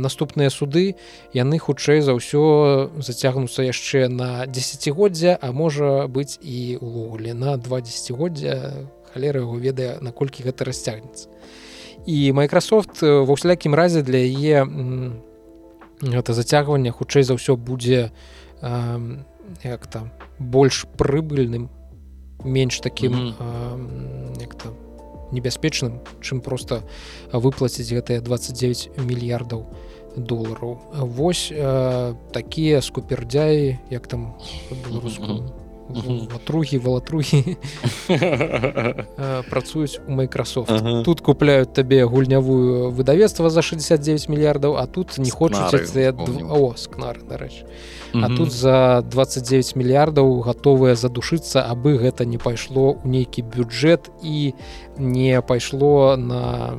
[0.03, 0.95] наступныя суды
[1.33, 7.81] яны хутчэй за ўсё зацягнуцца яшчэ на десятгоддзя а можа быць і увогуле на два
[7.81, 11.33] десятгоддзя халера яго ведае наколькі гэта расцягнецца
[12.07, 14.63] і Microsoft ва ўслякім разе для яе
[16.01, 18.15] гэта зацягвання хутчэй за ўсё будзе
[19.63, 21.69] як там больш прыбыльным
[22.45, 24.41] менш таким mm -hmm.
[24.41, 24.73] як-то
[25.33, 26.83] небяспечным чым просто
[27.33, 29.67] выплаціць гэтыя 29 мільярдаў
[30.17, 34.35] долараў Вось э, такія скупердзяі як там
[34.89, 35.43] беларуску
[35.89, 37.57] ватругі валатругі
[39.51, 40.69] працуюць у Microsoft.
[40.69, 41.03] Ага.
[41.03, 45.71] тут купляюць табе гульнявую выдавецтва за 69 мільярдаў а тут не хочуць
[46.77, 47.65] скнары дарэчы
[48.23, 54.55] А тут за 29 мільярдаў гатовыя задушыцца абы гэта не пайшло ў нейкі бюджэт і
[54.97, 56.77] не пайшло на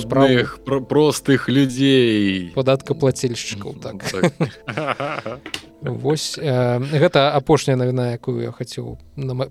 [0.00, 2.52] справах про простых людзей.
[2.54, 5.40] падаткаплацельшчыкаў так, так.
[5.82, 8.98] Вось э, гэта апошняя навіна якую я хацеў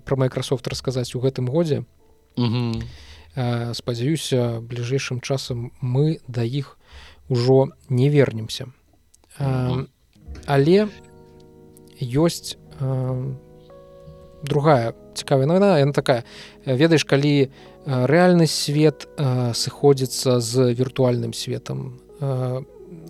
[0.06, 1.84] пра Microsoft расказаць у гэтым годзе.
[2.38, 6.78] Э, спадзяюся бліжэйшым часам мы да іх
[7.28, 8.70] ужо не вернемся.
[9.38, 9.86] Э,
[10.46, 10.88] але
[11.98, 13.34] ёсць э,
[14.42, 15.78] другая цікавая навіна.
[15.78, 16.24] Яна такая.
[16.64, 17.50] Ведаеш калі
[17.86, 22.62] рэальны свет э, сыходзіцца з віртуальным светом э,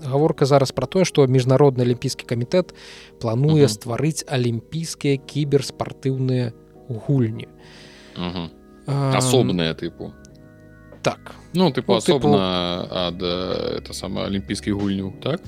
[0.05, 2.75] гаворка зараз пра тое што міжнародны алімпійскі камітэт
[3.21, 3.73] плануе угу.
[3.73, 6.53] стварыць алімпійскія кіберспартыўныя
[6.89, 7.49] гульні.
[8.87, 10.13] Асобныя тыпу.
[11.03, 11.35] Так.
[11.55, 15.41] Ну ты ну, асобна ад это сама алімпійскі гульню так?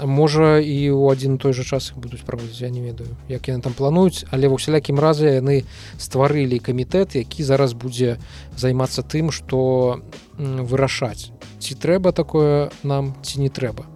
[0.00, 3.76] Можа і ў адзін той жа час будуць праводзіць я не ведаю як яны там
[3.76, 5.68] плануюць але ва ўсялякім разе яны
[6.00, 8.16] стварылі камітэт які зараз будзе
[8.56, 10.00] займацца тым што
[10.42, 13.86] вырашаць ці трэба такое нам ці не трэба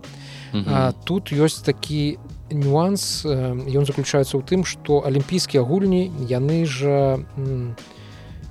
[0.54, 2.18] а, тут ёсць такі
[2.50, 7.18] нюанс ён заключаецца ў тым што алімпійскія гульні яны жа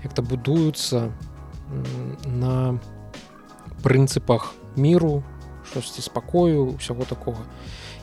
[0.03, 1.15] як-то будуюцца
[2.27, 2.79] на
[3.83, 5.23] прынцыпах міру
[5.65, 7.39] штосьці спакою усяго такого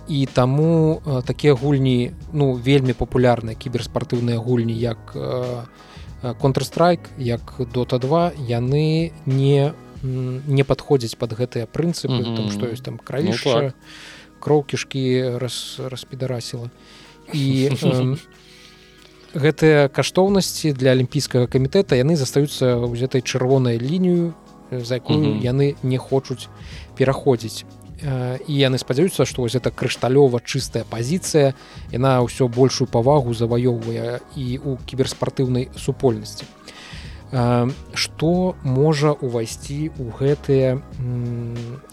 [0.08, 5.14] і таму такія гульні ну вельмі папулярныя кіберспартыўныя гульні як
[6.40, 12.36] контрстрайк як дота 2 яны не не падходзяць под гэтыя прынцыпы mm -hmm.
[12.36, 13.74] там што ёсць там краіша ну, так.
[14.40, 16.70] кроў кішкі раз распідарасіла
[17.32, 18.16] і э,
[19.34, 24.34] гэтыя каштоўнасці для алімпійскага камітэта яны застаюцца ў гэтай чырвонай лінію
[24.70, 25.42] за якую mm -hmm.
[25.42, 26.48] яны не хочуць
[26.96, 27.64] пераходзіць
[28.48, 31.54] і яны спадзяюцца што вось это крышталёва чыстая пазіцыя
[31.92, 36.44] яна ўсё большую павагу заваёўвае і у кіберспартыўнай супольнасці
[37.32, 40.68] што можа ўвайсці ў гэтыя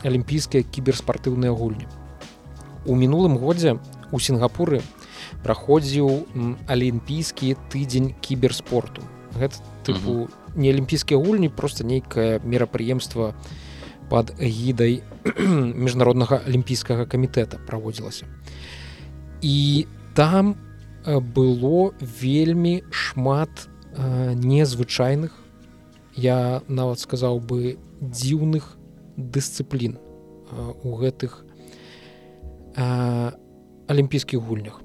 [0.04, 1.88] алімпійскія кіберспартыўныя гульні?
[2.84, 3.80] У мінулым годзе
[4.12, 4.84] у сінгапуры
[5.44, 6.28] праходзіў
[6.68, 9.00] алімпійскі тыдзень кіберспорту.
[9.40, 10.28] Гэта тыпу
[10.60, 13.32] не алімпійскія гульні просто нейкае мерапрыемства
[14.10, 15.04] под гідай
[15.86, 18.28] міжнароднага алімпійскага камітэта праводзілася.
[19.40, 20.58] І там
[21.06, 25.34] было вельмі шмат незвычайных
[26.16, 28.78] я нават сказаў бы дзіўных
[29.18, 29.98] дысцыплін
[30.84, 31.46] у гэтых
[33.88, 34.82] алімпійскіх гульнях.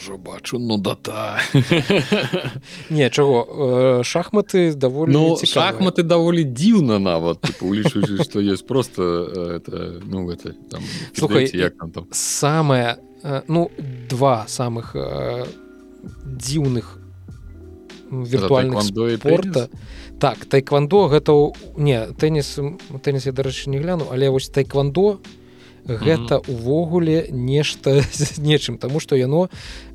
[0.00, 1.40] Ўжо бачу ну дата
[2.90, 4.00] не чаго?
[4.02, 10.80] Шахматы даволі ну, шахматы даволі дзіўна нават улічваючы што ёсць просто это ну это там,
[11.12, 12.06] слухай як там, там.
[12.12, 12.96] самое
[13.48, 13.70] ну
[14.08, 14.96] два самых
[16.24, 16.98] дзіўных
[18.10, 19.68] віртуальных спорта
[20.20, 21.32] так тайквандо гэта
[21.76, 22.58] не тэніс
[23.02, 25.20] тэніс я дарэчы не гляну але вось тайквандо
[25.86, 29.48] гэта увогуле нешта з нечым тому что яно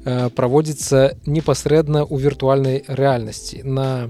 [0.04, 3.64] э, праводзіцца непасрэдна ў віртуальнай рэальнасці.
[3.64, 4.10] На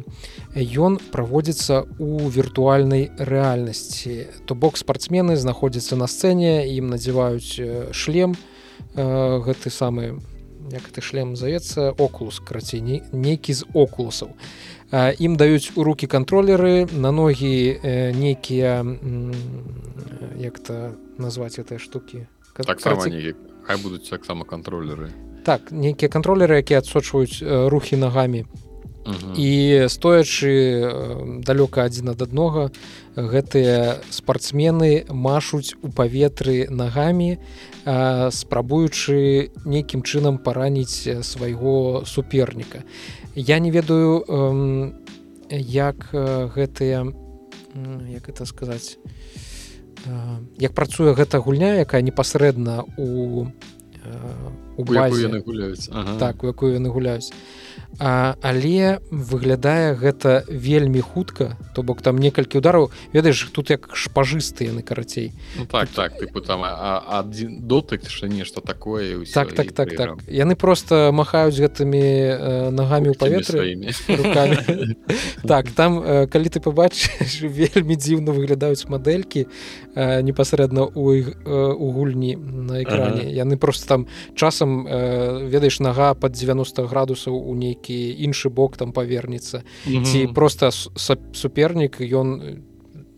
[0.56, 4.28] ён праводзіцца у віртуальнай рэальнасці.
[4.46, 8.36] То бок спартсмены знаходзяцца на сцэне ім надзяваюць шлем
[8.96, 10.22] э, гэты самы
[10.72, 14.34] як ты шлем завецца окулус крацей нейкі з окулусаў
[14.94, 18.86] ім даюць у руки контролеры на ногі э, нейкія
[20.38, 22.28] як-то назваць этой штукі?
[22.54, 25.12] Так хай будуць таксама контролеры
[25.46, 28.46] так нейкія контролеры якія адсочваюць рухі нагамі.
[29.38, 30.50] І стоячы
[31.46, 32.74] далёка адзін ад аднога
[33.16, 37.38] гэтыя спартсмены машуць у паветры нагамі
[37.86, 42.84] спрабуючы нейкім чынам параніць свайго суперніка.
[43.36, 44.26] Я не ведаю
[45.50, 47.06] як гэтыя
[48.10, 48.98] як это сказаць
[50.58, 53.48] як працуе гэта гульня якая непасрэдна у
[54.78, 55.28] у базе.
[55.42, 56.18] гуляюць ага.
[56.20, 57.32] так у якую яны гуляюць
[58.00, 62.92] а, але выглядае гэта вельмі хутка то бок там некалькі удараў.
[63.14, 65.34] Ведаеш тут як шпажысты яны карацей.
[65.58, 65.96] Ну, так тут...
[65.96, 70.10] так тыпу, там адзін дотык що нешта такое ўсё, так так так так.
[70.28, 73.60] яны просто махаюць гэтымі э, нагамі ў паветры
[75.48, 79.48] так там э, калі ты побачыш вельмі дзіўна выглядаюць мадэлькі
[79.96, 83.30] э, непасрэдна у іх э, у гульні на экране ага.
[83.30, 88.92] яны просто там часам э, ведаеш нага под 90 градусаў у нейкі іншы бок там
[88.92, 90.04] павернецца -hmm.
[90.04, 90.72] ці просто
[91.34, 92.60] супернік ён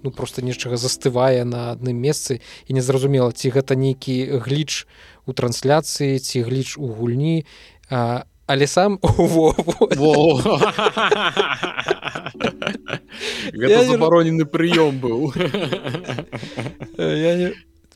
[0.03, 4.87] ну просто нечага застывае на адным месцы і незразумела ці гэта нейкі гліч
[5.25, 7.45] у трансляцыі ці гліч у гульні
[7.89, 8.99] а, але сам
[13.83, 15.33] забаронены прыём быў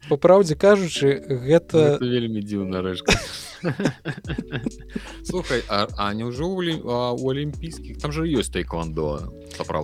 [0.10, 3.16] по праўдзе кажучы гэта вельмі дзіўна рэшка
[5.24, 6.60] слухай а, а неўжо у
[7.32, 9.32] алімпійскіх там жа ёсць тайквандо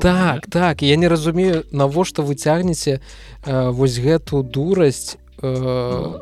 [0.02, 0.82] так так.
[0.82, 3.00] Я не разумею навошта вы цягнеце
[3.46, 6.20] вось гэту дурасць э, ну.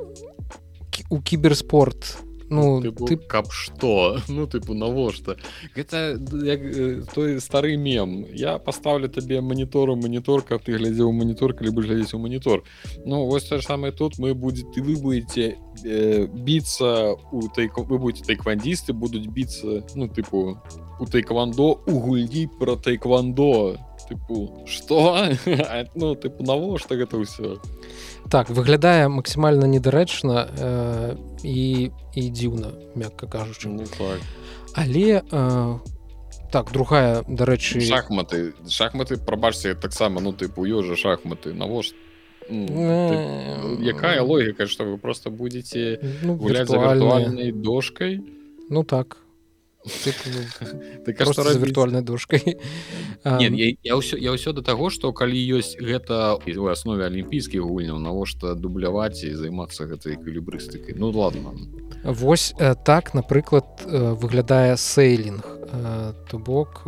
[1.10, 4.20] у кіберспорт ну тыпу, ты каб что?
[4.28, 5.38] Ну тыпу навошта
[5.76, 8.26] гэта як той стары мем.
[8.32, 12.64] Я поставлю табе монітору монітор каб ты глядзеў монітор калі бы глядзець у монітор
[13.06, 14.20] ну вось то самое тут.
[14.20, 20.08] Мы будет ты вы будете э, біцца у тайку вы будете тайквандісты будуць біцца ну
[20.08, 20.58] тыпу
[21.00, 23.78] у тайквандо у гульні про тайквандо.
[24.10, 25.18] Тыпу что?
[25.96, 27.58] Ну тыпу навошта гэта ўсё
[28.30, 33.70] так выглядае максімальна недарэчна э, і і дзіўна мякка кажучы.
[33.70, 34.20] Ну, так.
[34.74, 35.80] але э,
[36.52, 38.54] так другая дарэчы шахматы.
[38.68, 41.96] Шахматы прабачце таксама ну тыпу ёжа шахматы навошта?
[42.48, 48.22] Ну, ты, якая логіка что вы просто будете ну, гулять віртуальнай дошкой
[48.70, 49.18] ну так
[51.36, 52.42] за віртуальнай дошкай
[53.26, 58.56] я ўсё я ўсё да таго што калі ёсць гэта у аснове алімпійскіх гульняў навошта
[58.58, 61.54] дубляваць і займацца гэтай калібрыстыкай ну ладно.
[62.04, 62.54] Вось
[62.86, 65.46] так напрыклад выглядае сейлінг.
[66.30, 66.82] То бок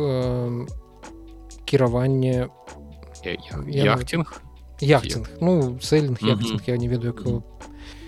[1.66, 2.48] кіраванне
[3.66, 4.42] яхтинг?
[4.80, 5.30] Яхтинг.
[5.40, 6.18] Ну сейлінг
[6.66, 7.14] я не ведаю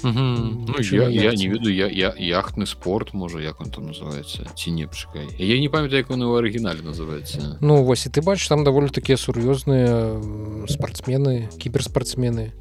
[0.04, 0.20] якого
[0.66, 4.70] ну, я, я не ведаю я, я яхтны спорт можа як он там называется ці
[4.70, 7.58] не пшукай я не памятаю як он у арыгінале называется.
[7.60, 10.20] Ну вось і ты бачыш там даволі такія сур'ёзныя
[10.68, 12.52] спартсмены кіберспартсмены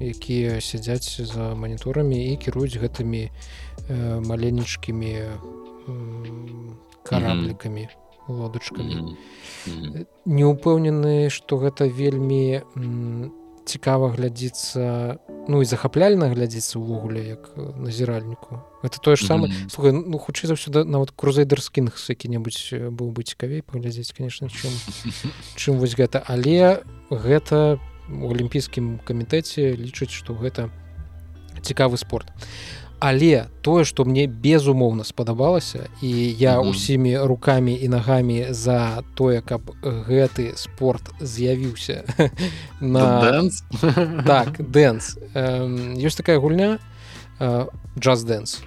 [0.00, 3.30] якія сядзяць за маніторамі і кіруюць гэтымі
[3.88, 5.36] э, маленечкімі э,
[7.02, 8.38] караблікамі mm -hmm.
[8.38, 9.16] лодачкамі mm
[9.66, 10.06] -hmm.
[10.26, 12.62] не упэўнены што гэта вельмі
[13.68, 18.64] цікава глядзіцца ну і захапляльна глядзіцца ўвогуле як назіральніку.
[18.82, 19.52] Это тое ж самае.
[19.52, 19.68] Mm -hmm.
[19.68, 24.72] слухай ну хутчэй заўсёды нават крузайдерскінг які-небудзь быў бы цікавей паглядзець конечно чым
[25.60, 26.24] чым вось гэта.
[26.26, 30.70] Але гэта у алімпійскім камітэце лічаць што гэта
[31.62, 32.32] цікавы спорт.
[32.32, 37.26] а але тое что мне безумоўна спадабалася і я усімі mm -hmm.
[37.26, 42.04] руками і нагамі за тое каб гэты спорт з'явіўся
[42.80, 43.42] на
[44.26, 45.18] так дэнс
[45.96, 46.78] ёсць такая гульня
[47.98, 48.62] джаз дэнс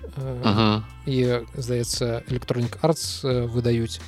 [1.05, 1.17] і
[1.57, 3.99] здаецца электронік артс выдаюць.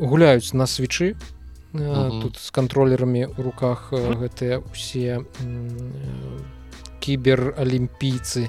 [0.00, 1.16] Гуляюць на свечы
[1.72, 5.24] тут з кантролерамі у руках гэтыя усе
[7.00, 8.48] кібералімпійцы.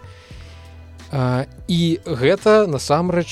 [1.68, 3.32] І гэта насамрэч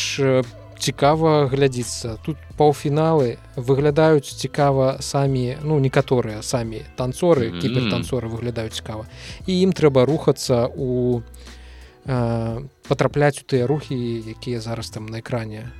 [0.79, 2.17] цікава глядзіцца.
[2.23, 9.07] Тут паўфіналы выглядаюць цікава самі ну некаторыя самі танцоры кібертанцоры выглядаюць цікава.
[9.47, 11.21] І ім трэба рухацца у
[12.87, 13.95] патрапляць у тыя рухі
[14.29, 15.71] якія зараз там на экране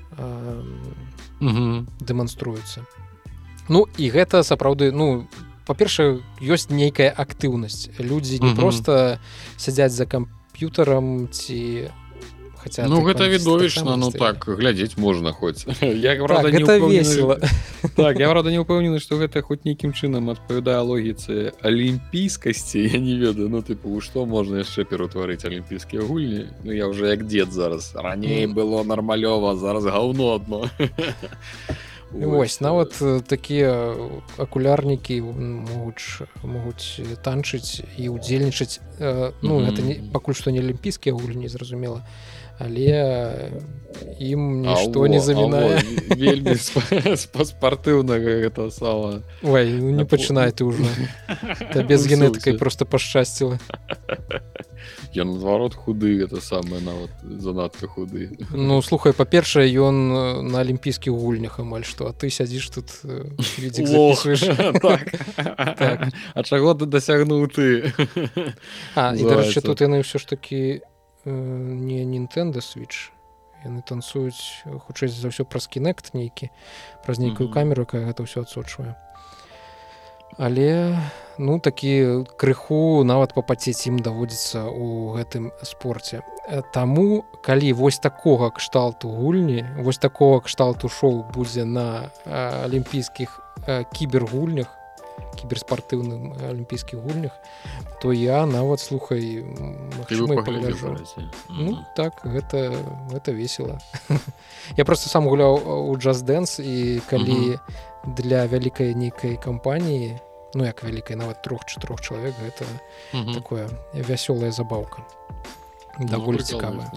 [2.02, 2.82] дэманструюцца.
[3.70, 5.28] Ну і гэта сапраўды ну
[5.66, 9.20] па-першае ёсць нейкая актыўнасць людзі не просто
[9.57, 11.89] сядзяць за камп'ютарам ці
[12.66, 17.39] хотя ну гэта відовішна ну так глядзець можна хоць як так, гэта весело.
[17.95, 23.18] Так я рада не ўпэўнены што гэта хоць нейкім чынам адпавядае логіцы алімпійскасці я не
[23.22, 27.93] ведаю ну тыпу што можна яшчэ пераўтварыць алімпійскія гульні Ну я уже як дзед зараз.
[27.93, 31.74] Раней было нармалёва зараз гаўно адно а
[32.16, 32.95] Вось нават
[33.28, 33.95] такія
[34.38, 38.80] акулярнікі могуць могуць танчыць і ўдзельнічаць.
[39.41, 39.84] Ну mm -hmm.
[39.84, 42.01] не пакуль што не алімпійскія гульні зразумела
[42.60, 43.51] але
[44.20, 45.82] ім нішто не замінае
[46.20, 50.84] вельмі спартыўнага гэта сала Ой, ну, не пачынай ты ўжо
[51.84, 53.60] без генетыкай просто пашчасціла
[55.14, 61.60] я наадварот худы это самае нават занадта худы ну слухай па-першае ён на алімпійскіх гульнях
[61.60, 62.91] амаль што а ты сядзіш тут
[64.82, 65.12] так.
[65.78, 66.08] Так.
[66.34, 67.93] А чаго ты дасягнуў ты?
[68.95, 70.82] Дарэчы тут яны ўсё ж такі
[71.26, 73.12] не Нтэнда switch.
[73.66, 76.54] Яны танцуюць хутчэй за ўсё праз кінект нейкі
[77.02, 78.94] праз нейкую камеру якая гэта ўсё адсочвае.
[80.38, 81.00] Але
[81.38, 86.22] ну такі крыху нават папацець ім даводзіцца ў гэтым спорце.
[86.74, 93.34] Таму калі вось такога кшталту гульні вось такого кшталту шоу будзе на алімпійскіх
[93.98, 94.70] кібергульнях
[95.36, 97.32] кіберспартыўным алімпійскіх гульнях
[98.01, 99.43] то я нават слухай
[101.49, 102.76] ну, так гэта
[103.11, 103.80] гэта весело.
[104.78, 110.18] Я просто сам гуляў у джаз дэнс і калі mm -hmm для вялікай нейкай кампаніі
[110.53, 112.66] ну як вялікай нават трох-чатырох чалавек гэта
[113.13, 113.34] угу.
[113.34, 115.01] такое вясёлая забаўка
[115.99, 116.91] даволі ну, цікавая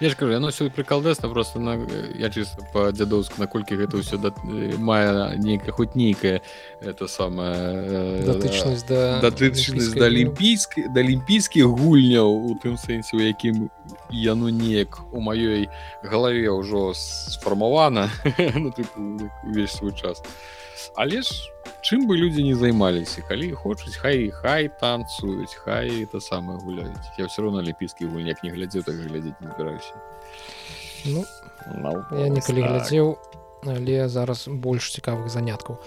[0.00, 1.80] Я ж кажу яно все прыкалдэсна просто на
[2.14, 4.30] я чыста по дзядоўску наколькі гэта ўсё да,
[4.76, 6.44] мае нейкая хоць нейкая
[6.84, 13.72] это самая датычнасць да датычнасць да алімпійскай да алімпійскіх гульняў у тым сэнсе у якім
[14.12, 15.72] яно неяк у маёй
[16.04, 18.12] галаве ўжо сфармавана
[18.54, 18.72] ну,
[19.44, 20.20] увесь свой час.
[20.94, 21.32] Але ж
[21.86, 27.06] чым бы людзі не займаліся калі хочуць хай хай танцуюць хай это самае гуляюць.
[27.18, 29.94] Я все равно алімпійскі гульняк не глядзеў так глядзець не збіраюся.
[31.06, 31.24] Ну,
[31.78, 32.70] ну, я некалі так.
[32.70, 33.14] глядзеў
[33.66, 35.78] але зараз больш цікавых заняткаў.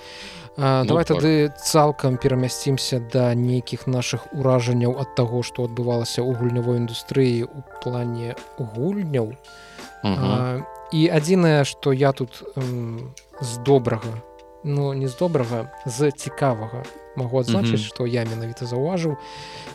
[0.57, 1.19] А, ну, давай так.
[1.19, 7.63] тады цалкам перамясцімся да нейкіх наших уражанняў ад таго што адбывалася ў гульнявой індустрыі у
[7.83, 9.35] плане гульняў.
[10.95, 14.15] І адзінае што я тут м, з добрага
[14.63, 16.83] ну не з добрага з цікавага.
[17.15, 18.13] Магу адзначыць што mm -hmm.
[18.13, 19.17] я менавіта заўважыў.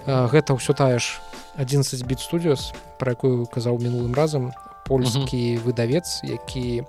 [0.07, 1.21] Гэта ўсё тая ж
[1.59, 4.53] 11 біт студіос про якую казаў мінулым разам
[4.87, 6.83] польскі выдавец які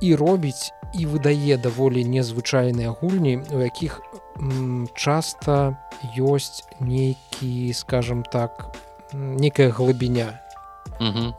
[0.00, 4.00] і робіць і выдае даволі незвычайныя гульні у якіх
[4.94, 5.76] часта
[6.16, 8.76] ёсць нейкі скажем так
[9.12, 10.41] некая глыбіня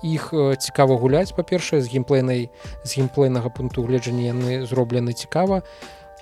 [0.03, 2.49] іх цікава гуляць па-першае з геймплейнай
[2.83, 5.63] з геймплейнага пункту гледжання яны зроблены цікава.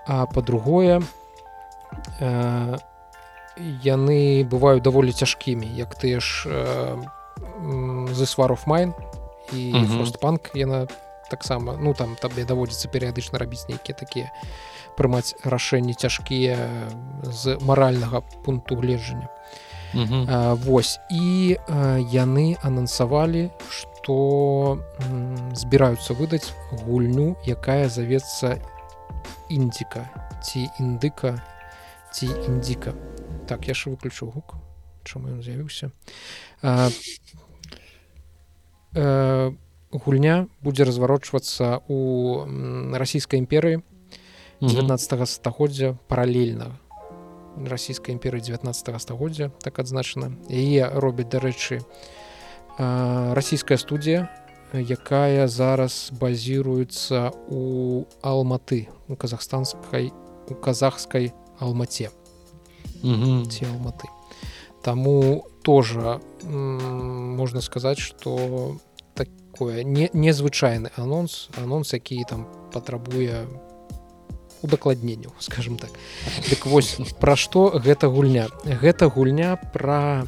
[0.08, 1.02] А по-другое
[2.20, 2.78] э,
[3.84, 6.50] яны бываюць даволі цяжкімі як ты ж
[7.62, 8.94] the сваров майн
[9.54, 10.88] і фростпанк яна
[11.30, 14.32] таксама ну там табе даводзіцца перыядычна рабіць нейкія такія
[14.98, 16.58] прымаць рашэнні цяжкія
[17.24, 19.28] з маральнага пункту гледжання
[19.94, 21.58] Вось і
[22.12, 24.80] яны анансавалі што
[25.54, 28.56] збіраюцца выдаць гульню якая завецца
[29.52, 30.08] індзіка
[30.40, 31.44] ці індыка
[32.16, 32.96] ці індзіка
[33.48, 34.56] так я ж выключу гук
[35.04, 35.92] чаму ён з'явіўся
[39.92, 42.00] гульня будзе разварочвацца у
[42.96, 43.84] расійскай імперыі
[44.62, 46.80] 19 стагоддзя паралельна
[47.58, 51.82] расійскай імперыі 19 стагоддзя так адзначана яе робіць дарэчы
[52.78, 54.30] расійская студія
[54.74, 60.14] якая зараз базіруецца у алматы у казахстанскай
[60.50, 62.10] у казахскай алмаце
[63.02, 64.08] ці алматы.
[64.82, 68.78] Таму тоже можна сказаць что
[69.14, 71.50] такое не незвычайны анонс.
[71.58, 73.48] Анонс які там патрабуе
[74.62, 75.92] у удакладненню скажем так.
[76.50, 78.48] Дык вось пра што гэта гульня?
[78.64, 80.28] Гэта гульня пра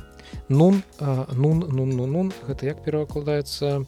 [0.50, 2.34] нун нун нун ну нун.
[2.48, 3.86] Гэта як перакладаецца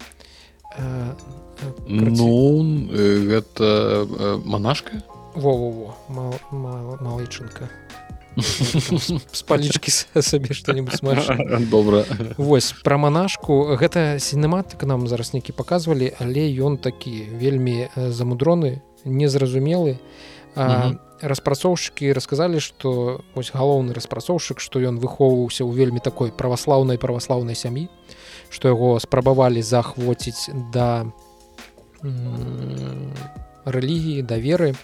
[1.87, 5.03] ну гэта манашка?
[5.35, 7.69] Во во во малычынка.
[9.31, 9.91] З палічкі
[10.21, 10.99] сабе што-нибудь
[11.71, 12.03] добра.
[12.37, 13.75] Восьось пра манашку.
[13.79, 19.99] Гэта сінематыка нам зараз нейкі паказвалі але ён такі вельмі замудроны незразумелы
[20.55, 27.87] распрацоўшчыкі расказалі што вось галоўны распрацоўшчык што ён выхоўваўся ў вельмі такой праваслаўнай праваслаўнай сям'і
[28.49, 31.05] што яго спрабавалі захвоціць да
[33.65, 34.75] рэлігіі да веры.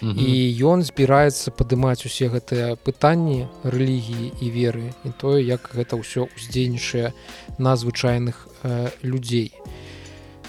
[0.00, 0.32] І
[0.64, 7.12] ён збіраецца падымаць усе гэтыя пытанні рэлігіі і веры і тое як гэта ўсё ўздзейнічае
[7.60, 9.52] на звычайных э, людзей.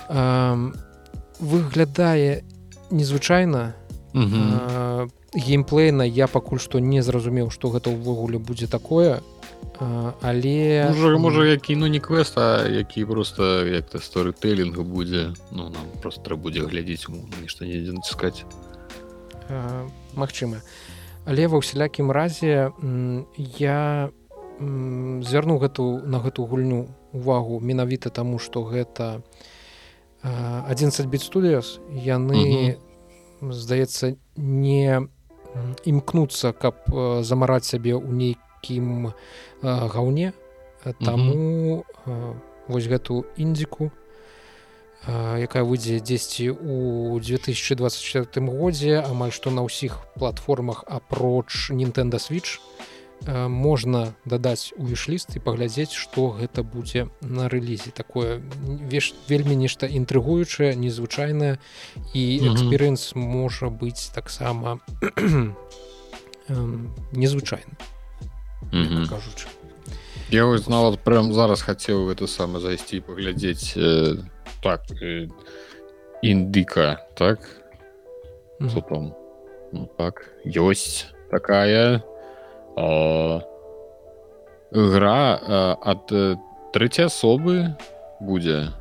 [0.08, 0.56] Э,
[1.44, 2.48] выглядае
[2.96, 3.76] незвычайна
[4.14, 9.22] геймплейна я пакуль што не зразумеў што гэта ўвогуле будзе такое.
[10.22, 15.34] Але можа, можа які ну не квест а які просто як то сторытэлінга будзе.
[15.52, 17.08] Ну нам просто будзе глядзець
[17.42, 18.44] нешта недзе націскаць
[20.16, 20.62] Магчыма.
[21.26, 22.72] Але ва ўсялякім разе
[23.60, 24.10] я
[24.62, 29.22] звярну гэту на гэту гульню увагу менавіта таму што гэта
[30.24, 32.78] 11 біт студыяс яны не
[33.42, 35.10] здаецца не
[35.86, 36.86] імкнуцца каб
[37.26, 39.12] замараць сябе ў нейкім
[39.66, 40.34] гаўне.
[41.02, 41.84] Таму
[42.70, 43.92] вось гэту індзіку
[45.10, 49.02] якая выйдзе дзесьці у 2024 годзе.
[49.02, 52.62] Амаль што на ўсіх платформах апроч Nintendo switch
[53.28, 59.86] можна дадаць у вішліст і паглядзець што гэта будзе на рэлізе такое веш вельмі нешта
[59.86, 61.58] інтрыгуючае незвычайнае
[62.14, 64.80] і эксперыенс можа быць таксама
[67.14, 67.78] незвычайны
[69.08, 69.48] кажучы.
[70.32, 74.24] Я вось нават прям зараз хацеў гэта сама зайсці паглядзець э,
[74.64, 75.28] так э,
[76.24, 77.40] індыка так?
[78.60, 79.14] Mm -hmm.
[79.74, 82.02] ну, так ёсць такая
[84.72, 85.20] гра
[85.82, 86.12] ад
[86.72, 87.76] трэцяй асобы
[88.22, 88.72] будзе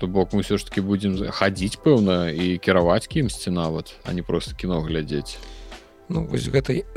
[0.00, 4.22] то бок мы ўсё ж таки будзем хадзіць пэўна і кіраваць кімсьці нават а не
[4.22, 5.36] просто кіно глядзець
[6.08, 6.88] ну вось гэтай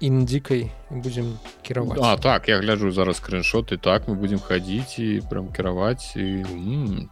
[0.00, 0.72] індзікай
[1.04, 5.52] будзем кіраваць А так я гляджу зараз скриншот і так мы будзем хадзіць і прям
[5.52, 6.46] кіраваць і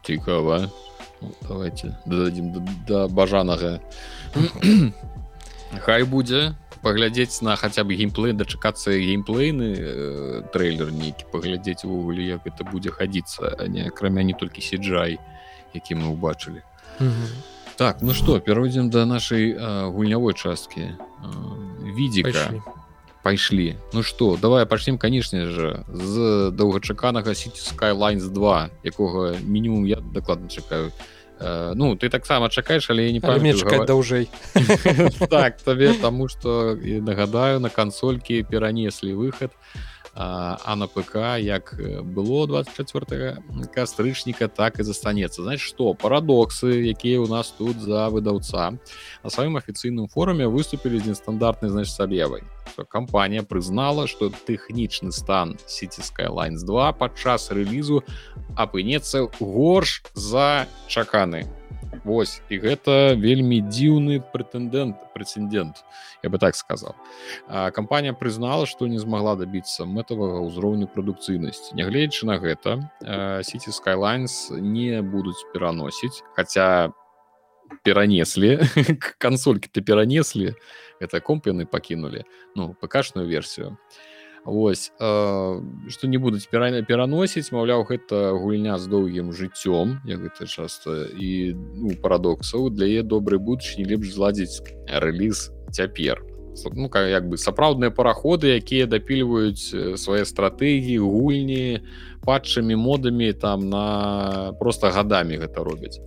[0.03, 0.71] цікава
[1.21, 3.81] ну, давайте дададзім да, да бажанага
[5.85, 12.47] хай будзе паглядзець на хаця бы геймплей дачакацца геймплейны э, трейлер нейкі паглядзець увогуле як
[12.47, 15.18] это будзе хадзіцца а не акрамя не толькі сиджай
[15.74, 16.62] які мы убачылі
[17.76, 20.97] так ну что перайдзем до нашай э, гульнявой часткі э,
[21.97, 22.62] відзіка.
[23.22, 23.76] Пайшлі.
[23.93, 30.49] Ну что давай пачнем канешне же з доўгачаканага сити skylines 2 якога мінімум я дакладна
[30.49, 30.93] чакаю
[31.41, 34.28] э, ну ты таксама чакаеш але не памятка даўжэй
[35.30, 39.53] так табе таму што нагадаю на кансолькі перанеслі выхад
[40.21, 43.39] а на ПК як было 24
[43.75, 45.43] кастрычніка так і застанецца.
[45.43, 48.75] Значит что парадоксы якія у нас тут за выдаўца.
[49.23, 52.43] На сваім афіцыйным форуме выступілі з нестандартнай значит аб'явай
[52.85, 58.03] кампанія прызнала что тэхнічны стан сити skylines 2 падчас рэлізу
[58.57, 61.47] апынецца горш за чаканы
[62.09, 65.85] Вось і гэта вельмі дзіўны прэтэндэнт прэцэдэнт
[66.25, 66.97] я бы так сказал
[67.77, 71.77] кампанія прызнала што не змагла дабіцца мэтавага ўзроўню прадукцыйнасці.
[71.77, 72.81] Нягледзячы на гэта
[73.45, 76.97] сити skylines не будуць пераносіць хотя
[77.85, 78.57] перанеслі
[79.21, 80.57] кансолькі ты перанеслі.
[81.05, 82.25] Это комп яны пакінулі
[82.57, 83.77] ну пакашную версію
[84.49, 85.61] Вось э,
[85.93, 91.53] што не будуць перальна пераносіць маўляў гэта гульня з доўгім жыццём як гэта часто і
[91.53, 96.25] ну, парадоксаў для е добрай будучыні лепш зладзіць рэліз цяпер
[96.73, 101.85] ну як бы сапраўдныя параходы якія дапільваюць свае стратэгіі гульні
[102.25, 106.01] патчамі модамі там на просто гадамі гэта робяць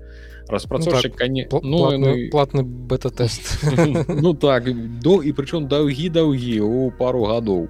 [0.50, 3.62] распрацоўшчык ну, так, ну, платны, платны бета-тэст
[4.10, 4.66] ну так
[5.00, 7.70] до і прычым даўгі даўгі у пару гадоў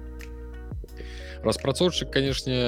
[1.44, 2.58] распрацоўшчык канешне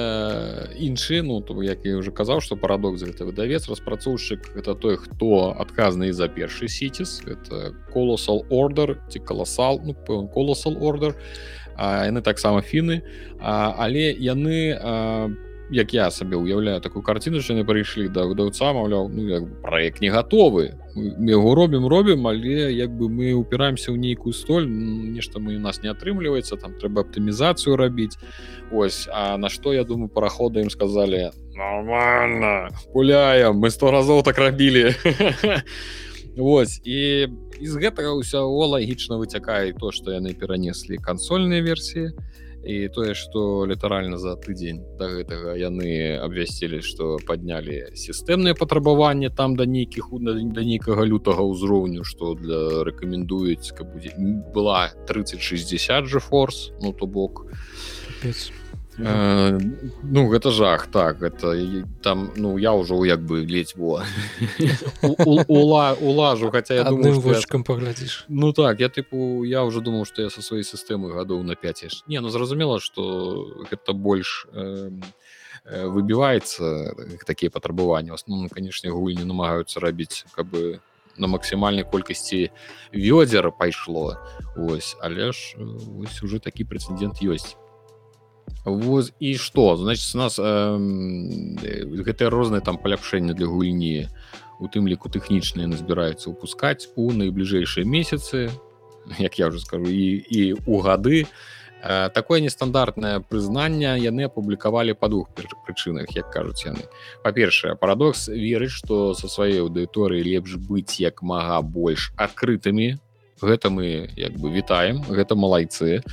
[0.75, 3.67] іншы ну то як я уже казаў что парадокс гэта выдавец.
[3.67, 9.93] Распрацоўшчык это той хто адказны за першы сітис это колосал ордер ці каласал ну,
[10.27, 11.15] колосал ордер
[11.77, 13.03] яны таксама фіны
[13.39, 19.47] але яны по як я сабе уяўляю такую карціну яны прыйшлі да выдаўца маўляў ну,
[19.61, 20.77] проект не гатовы.
[20.95, 25.59] Мы яго робім робім але як бы мы упіраемся ў нейкую столь нешта мы у
[25.59, 28.17] нас не атрымліваецца там трэба аптымізацыю рабіць.
[28.71, 34.37] Ось А на што я думаю парахода ім сказалі нормально гуляем мы сто разоў так
[34.37, 34.93] рабілі
[36.37, 37.27] Вось і
[37.63, 42.11] з гэтага ўсяго лагічна выцякае то што яны перанеслі кансольныя версіі.
[42.11, 42.44] і
[42.89, 49.55] тое что літаральна за тыдзень до да гэтага яны абвясцілі что поднялі сістэмныя патрабаванні там
[49.55, 54.17] да нейкіх да нейкага лютага ўзроўню что для рэкамендуюць каб будзе
[54.53, 57.45] была 3060 же форс ну то бок
[58.97, 59.59] Э,
[60.03, 61.51] ну гэта жах так это
[62.01, 64.03] там ну я ўжо як бы ледзь во.
[65.47, 70.29] Улажу хотя я думаю вочкам паглядзіш ну так я тыпу я уже думаў что я
[70.29, 74.91] со сваёй сістэмы гадоў на 5 не ну зразумела что гэта больш э,
[75.65, 76.95] э, выбіваецца
[77.27, 80.79] такія патрабаванні основном канешне гульні намагаюцца рабіць каб бы
[81.17, 82.51] на максімальнай колькасці
[82.93, 84.15] вёдзера пайшло
[84.55, 85.59] ось але ж
[85.99, 87.59] ось уже такі прэцэдэнт ёсць
[88.65, 90.77] воз і что значит у нас э,
[92.05, 94.09] гэтыя розныя там паляпшэння для гульні
[94.59, 98.49] у тым ліку тэхнічныя назбіраюцца выпускаць у найбліжэйшыя месяцы
[99.19, 101.27] як я уже скажу і і у гады.
[101.85, 105.29] Э, такое нестандартнае прызнанне яны апублікавалі па двух
[105.65, 106.89] прычынах як кажуць яны.
[107.21, 112.97] Па-першае парадокс верыць што са сваёй аўдыторыі лепш быць як мага больш адкрытымі
[113.41, 116.03] гэта мы як бы вітаем гэта малайцы.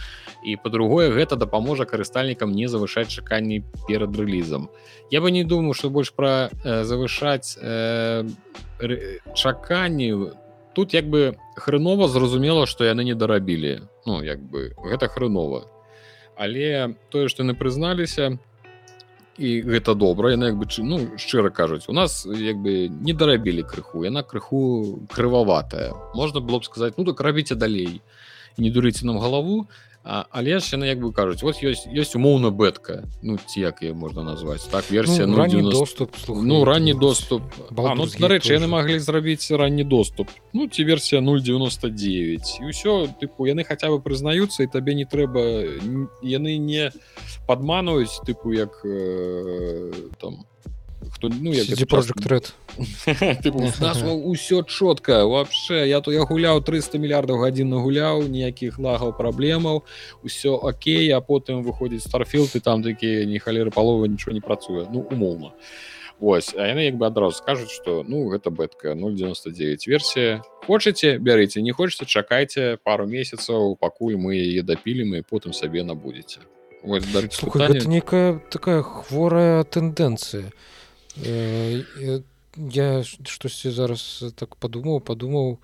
[0.43, 4.71] І по-другое гэта дапаможа карыстальнікам не завышаць чаканні перад рэлізам.
[5.11, 8.27] Я бы не думаю что больш пра э, завышаць э,
[9.35, 10.33] чаканні.
[10.75, 13.87] Тут як бы хрэнова зразумела што яны не дарабілі.
[14.07, 15.69] Ну як бы гэта хрэнова
[16.37, 18.52] але тое што яны прызналіся то
[19.39, 23.63] і гэта добра яна як бы ну шчыра кажуць у нас як бы не дарабілі
[23.63, 25.93] крыху яна крыху крываватая.
[26.15, 28.03] Можна было б сказаць ну так рабіце далей
[28.59, 29.69] не дурыце нам галаву
[30.05, 33.83] А, але ж яны як бы кажуць вот ёсць ёсць умоўна бэтка ну ці як
[33.87, 35.71] ее можна назваць так версія ну, 90...
[35.71, 37.43] доступ слухай, ну ранні доступ.
[37.71, 40.27] Ну, дарэчы яны маглі зрабіць ранні доступ.
[40.53, 45.71] Ну ці версія 099 і ўсё тыпу яны хаця бы прызнаюцца і табе не трэба
[46.23, 46.91] яны не
[47.47, 50.43] падманваюць тыпу як э, там
[51.11, 51.51] хто ну
[51.87, 52.55] project
[54.33, 59.83] ўсё чётка вообще я то я гуляў 300 мільярдаў гадзін нагуляў ніякіх лагаў праблемаў
[60.23, 64.87] усё Окей а потым выходзіць старфілд і там такія не халеры паловы нічого не працуе
[64.91, 65.53] ну умоўна
[66.23, 71.63] Вось а яны як бы адразу скажуць что ну гэта бэтка 099 версія хочаце бярыце
[71.63, 76.47] не хочаце чакайце пару месяцаў пакуль мы яе дапілім і потым сабе набудзеце
[77.87, 80.53] некая такая хворая тэндэнцыя
[82.57, 85.59] я штосьці зараз так падумаў падумаў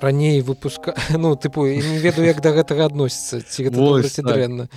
[0.00, 4.68] раней выпуска ну тыпу не ведаю як да гэтага адносіцца ці гэта дрэнна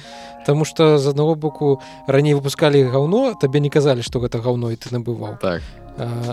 [0.45, 4.75] Таму што з аднаго боку раней выпускалі гаўно табе не казалі што гэта гаўно і
[4.75, 5.39] ты набываў.
[5.39, 5.63] Так.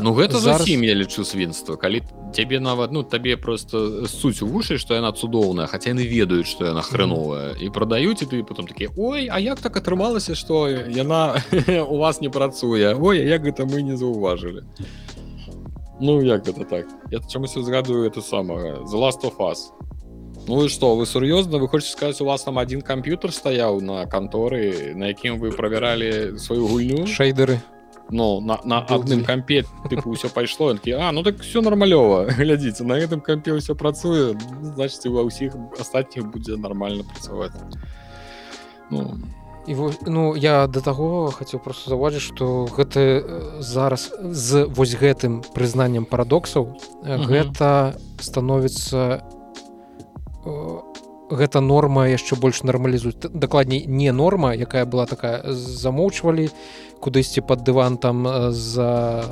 [0.01, 0.65] Ну гэта зараз...
[0.65, 1.77] зусім я лічу свінства.
[1.77, 2.03] Калі
[2.35, 6.83] цябе нават ну табе просто суть вушы што яна цудоўная хаця яны ведаюць што яна
[6.83, 7.55] хреновая.
[7.61, 11.39] І прадаюць і ты потом такі Ой А як так атрымалася што яна
[11.93, 12.97] у вас не працуе?
[12.99, 14.65] Ой як гэта мы не заўважылі
[16.01, 16.87] Ну як гэта так?
[17.11, 19.71] Я чамусь згадую это самага the last of us.
[20.49, 24.07] Ну і что вы сур'ёзна вы хочете сказать у вас там один камп'ютер стаяў на
[24.07, 27.07] канторы на якім вы правяралі сваю гульню?
[27.07, 27.61] Шейдеры.
[28.11, 32.85] Ну на, на адным кампе тыпу ўсё пайшло які А ну так все нармалёва глядзіце
[32.85, 34.35] на гэтым кампе ўсё працуе
[34.75, 37.53] значит ва ўсіх астатніх будзе нормально працаваць
[38.91, 39.21] ну
[39.67, 46.05] і ну я до таго хацеў просто заўважыць что гэты зараз з вось гэтым прызнаннем
[46.05, 49.23] парадоксаў гэта становіцца
[51.31, 56.49] гэта норма яшчэ больш нармалізуць дакладней не норма якая была такая замоўчвалі
[57.01, 59.25] кудысьці под дыван там за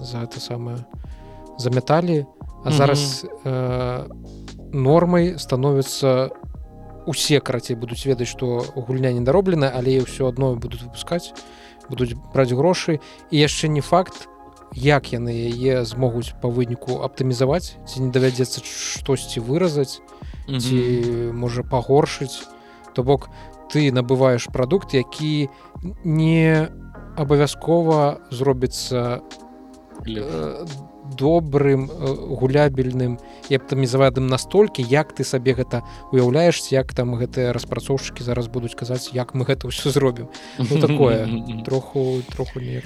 [0.00, 0.78] за это самое
[1.58, 2.26] заметалі
[2.64, 3.50] а зараз mm -hmm.
[3.50, 4.04] э,
[4.72, 6.30] нормай становіцца
[7.06, 11.32] усе карацей будуць ведаць што гульня недароблена але ўсё адно будуць выпускаць
[11.88, 13.00] будуць браць грошы.
[13.30, 14.28] І яшчэ не факт
[14.74, 20.00] як яны яе змогуць па выніку аптымізаваць ці не давядзецца штосьці выразаць
[20.48, 20.78] ці
[21.32, 22.42] можа пагоршыць.
[22.94, 23.28] То бок
[23.70, 25.48] ты набываеш прадукт які
[26.04, 26.68] не
[27.16, 29.22] абавязкова зробіцца
[30.06, 30.66] э,
[31.18, 38.24] добрым э, гулябельным і аптымізаваным настолькі як ты сабе гэта уяўляеш як там гэтыя распрацоўшчыкі
[38.24, 40.28] зараз будуць казаць як мы гэта ўсё зробім.
[40.58, 41.26] Ну, такое.
[41.64, 42.82] Троху троху не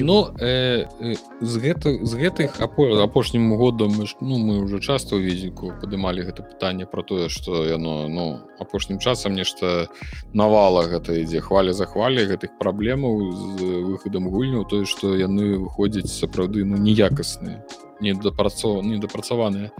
[0.00, 5.74] ну э, э, з гэта з гэтых апошнім годам ну мы уже часто ў візіку
[5.80, 9.88] падымалі гэта пытанне про тое что яно ну апошнім часам нешта
[10.32, 13.60] навала гэта ідзе хваля захвалі гэтых праблемаў з
[13.90, 17.62] выхадам гульняў тое што яны выходзяць сапраўды ну неякасныя
[18.00, 19.72] недапрацо недапрацаваныя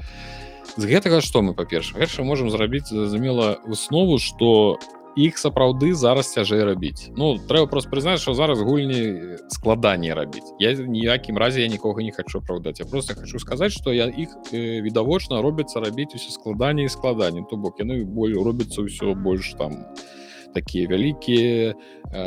[0.76, 4.78] з гэтага што мы па-перша перша можемм зрабіць зразумела выснову что
[5.16, 7.12] іх сапраўды зараз цяжэй рабіць.
[7.16, 10.56] Ну трэба просто прызнаць что зараз гульні складаней рабіць.
[10.58, 12.80] Я ніякім разе я нікога не хочу апраўдаць.
[12.80, 17.56] Я просто хочу сказаць что я іх э, відавочна робіцца рабіць усе складаней складанні то
[17.56, 19.84] бок яны боль робіцца ўсё больш там
[20.54, 21.74] такія вялікія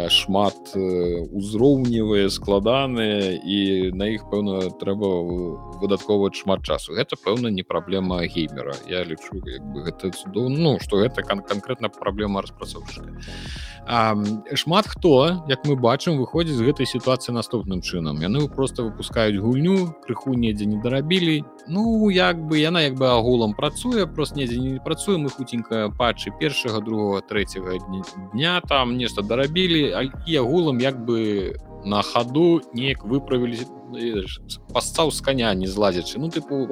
[0.09, 5.09] шмат узроўневыя складаныя і на іх пэўна трэба
[5.81, 6.97] выдаткова шмат часу.
[6.97, 8.73] Гэта пэўна не праблема геймера.
[8.89, 13.13] Я лічу гэта цудоў ну что гэта кан конкретна праблема распрацоўшчыка
[14.53, 18.17] шмат хто як мы бачым выходзіць з гэтай сітуацыі наступным чынам.
[18.17, 21.45] Яны просто выпускаюць гульню крыху недзе не дарабілі.
[21.67, 25.17] Ну як бы яна як бы агулам працуе просто недзе не працуе.
[25.17, 27.77] Мы хуценька патчы першага другого третьего
[28.33, 31.55] дня там нешта дарабілі і агулам як бы
[31.85, 33.65] на хаду неяк выправілі
[34.73, 36.67] пастаў з коня не злазячы ну тыпу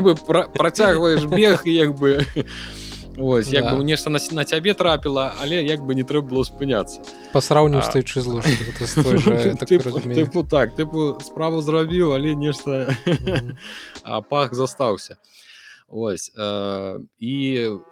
[0.00, 0.14] бы
[0.54, 2.24] працягваеш бег як бы
[3.18, 3.76] Ось, як да.
[3.76, 7.02] бы нешта на, на цябе трапіла але як бы не трэба было спыняцца
[7.32, 8.40] па сраўню стаючы зло
[10.44, 12.94] так тыпу справу зрабіў але нешта
[14.04, 15.16] а пах застаўся
[15.92, 17.34] Ось э, і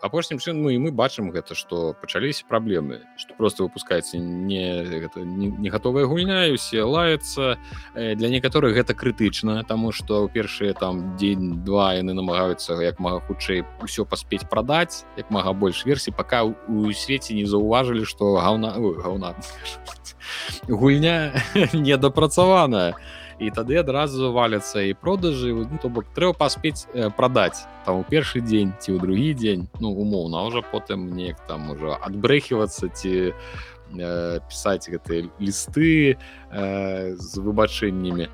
[0.02, 5.26] апошнім чын мы і мы бачым гэта што пачаліся праблемы што просто выпускаецца не гэта
[5.26, 7.58] не, не гатовая гульня і усе лаецца
[7.98, 13.02] э, для некаторых гэта крытычна таму што ў першыя там дзень два яны намагаюцца як
[13.02, 18.38] мага хутчэй усё паспець прадаць як мага больш версій пока у свеце не заўважылі што
[18.38, 19.34] гаўна гаўна
[20.70, 21.34] гульня
[21.74, 22.94] недапрацаваная
[23.38, 28.04] і тады адразу валяцца і продажы ну, то бок трэба паспець э, прадаць там у
[28.04, 33.30] першы дзень ці ў другі дзень ну умоўна уже потым неяк там уже адбрэхівацца ці
[33.30, 36.18] э, пісаць гэтыя лісты
[36.50, 38.28] э, з выбачэннямі.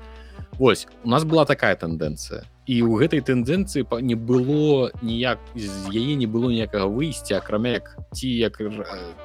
[0.57, 2.47] Вось у нас была такая тэндэнцыя.
[2.65, 8.25] Ў гэтай тэндэнцыі не было ніяк з яе не было ніякага выйсця акрамя як ці
[8.25, 8.57] як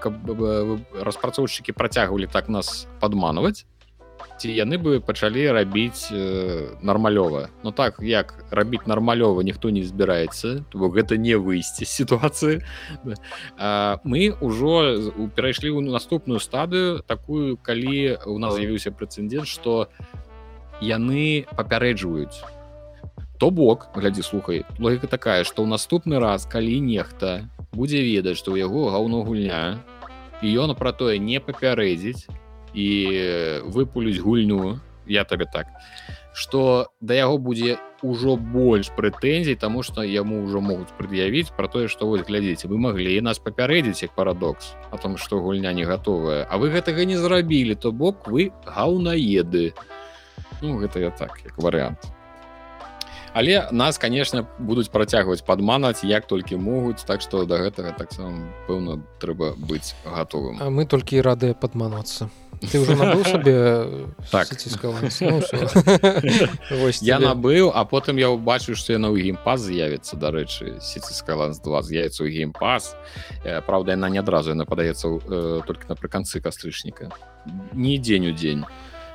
[0.05, 0.13] каб
[0.93, 3.65] распрацоўшчыкі працягвалі так нас падманваць
[4.41, 7.51] ці яны бы пачалі рабіць э, нармалёва.
[7.63, 12.65] Ну так як рабіць нармалёва ніхто не збіраецца бо гэта не выйсці сітуацыі.
[14.05, 14.73] Мы ўжо
[15.37, 19.93] перайшлі ў наступную стадыю такую калі у нас з'явіўся прэцэдент што
[20.81, 22.41] яны папярэджваюць.
[23.39, 28.53] То бок глядзі слухай логіка такая што ў наступны раз калі нехта будзе ведаць што
[28.57, 29.81] ў яго гаўно гульня
[30.43, 32.29] і ён пра тое не папярэдзіць
[32.75, 35.67] і выпулюць гульню я табе так
[36.33, 41.89] что да яго будзе ўжо больш прэтэнзій тому что яму ўжо могуць прад'явіць про тое
[41.89, 46.47] что вот глядзіце вы маглі нас папярэдзіць як парадокс о том что гульня не готовая
[46.49, 49.75] А вы гэтага не зрабілі то бок вы гаўнаеды.
[50.63, 51.99] Ну гэта я так як варыянт.
[53.33, 59.03] Але нас конечно будуць працягваць падманаць як толькі могуць так что до гэтага таксама пэўна
[59.21, 62.31] трэба быць готовым А мы толькі рады падмануцца
[62.61, 63.87] ты уже набыў сабе
[67.01, 72.25] я набыў а потым я ўбачыў што яна ў геймпас з'явіцца дарэчы сіцкаланс 2 з'явіцца
[72.25, 72.97] ў геймпас
[73.67, 77.09] Праўда яна не адразу яна падаецца э, толькі напрыканцы кастрычніка
[77.73, 78.65] не дзень у дзень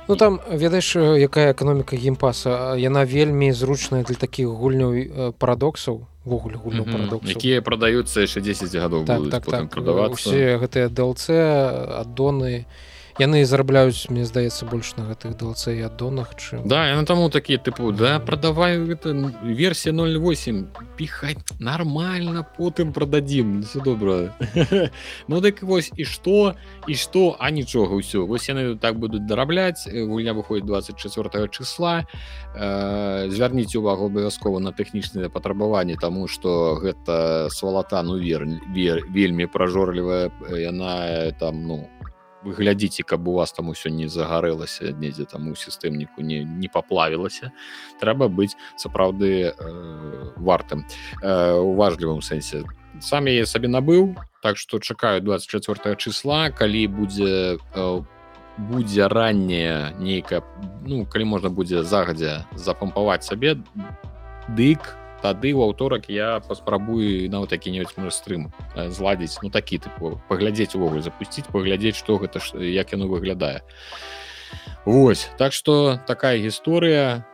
[0.08, 6.86] Ну там ведаеш якая эканоміка геймпаса яна вельмі зручная для такіх гульняў парадоксаў ввогуле гульняў
[6.86, 6.92] Мгм.
[6.92, 7.30] парадоксаў.
[7.30, 9.70] Якія прадаюцца яшчэ 10 гадоў так так так.
[10.10, 11.30] усе гэтыя DLC
[12.02, 12.66] аддоны
[13.18, 17.92] яны зарабляюць мне здаецца больш на гэтых DLC аддонах чым Да яна таму такі тыпу
[17.92, 20.68] да прадавай гэта версія 08
[21.00, 24.36] піхаць нормально потым прададзім все добра
[25.28, 26.56] Ну дык вось і што
[26.86, 32.04] і што а нічога ўсё вось яны так будуць дарабляць э, гульня выходзіць 24 числа.
[32.54, 39.46] Э, звярніце увагу абавязкова на тэхнічныя патрабаванні тому что гэта свалата ну вер, вер вельмі
[39.46, 41.88] пражорлівая э, яна там ну
[42.46, 46.68] вы глядзіце каб у вас там усё не загарэлася недзе там у сістэмніку не, не
[46.68, 47.50] паплавілася.
[48.00, 50.86] Трэба быць сапраўды э, вартым
[51.22, 52.62] э, уважлівым сэнсе.
[53.02, 58.02] Сам я сабе набыў так что чакаю 24 числа калі будзе э,
[58.58, 60.42] будзе ранняе нейкая
[60.86, 63.58] ну калі можна будзе загадзя запампаваць сабе
[64.48, 64.94] дык
[65.26, 70.78] тады у аўторак я паспрабую нават які-небудзь можа стрым э, зладзіць ну такі тыпу паглядзець
[70.78, 73.66] увогуле запусціць паглядзець што гэта ж як яно выглядае.
[74.86, 77.26] Вось так что такая гісторыя.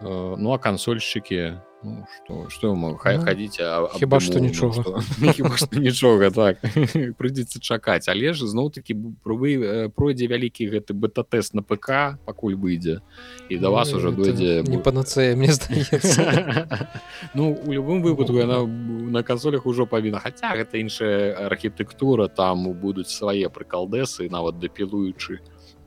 [0.00, 1.56] Э, ну а кансольшчыкі
[1.88, 5.00] ну, што што Ну, хадзіце а- хіба што нічога.
[5.32, 6.60] хіба што нічога так.
[7.18, 13.00] Прыйдзецца чакаць але ж зноў такі вы пройдзе вялікі гэты бета-тэст на ПК пакуль выйдзе
[13.48, 16.88] і да вас Ну, уже дойдзе не панацея мне здаецца
[17.34, 23.10] ну у любым выпадку яна на кансолях ужо павінна хаця гэта іншая архітэктура там будуць
[23.10, 25.40] свае прыкалдэсы нават дапілуючы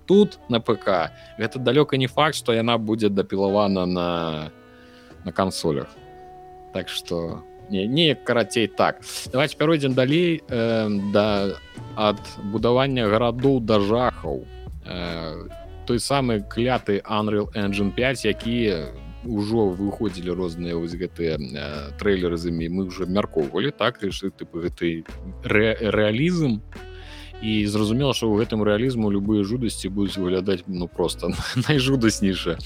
[0.05, 1.13] тут на ПК.
[1.39, 4.51] Гэта далёка не факт што яна будзе дапілавана на на
[5.31, 5.87] кансолях
[6.73, 9.01] так что не карацей так.
[9.31, 11.55] Давайте пяройдзем далей э, да
[11.95, 14.43] ад будавання гарадоў да жахаў.
[14.85, 15.47] Э,
[15.85, 18.75] той самы кляты Unreal Engine 5 які
[19.23, 22.69] ўжо выходзілі розныя вось гэтыя э, трэйлеры з імі.
[22.69, 25.05] Мы уже абмяркоўвалі так реши тыпы гэты
[25.45, 26.59] рэ рэалізм
[27.41, 31.33] і зразумела што ў гэтым рэалізму любыя жудасці будуць выглядаць ну просто
[31.67, 32.57] найжудаснейшая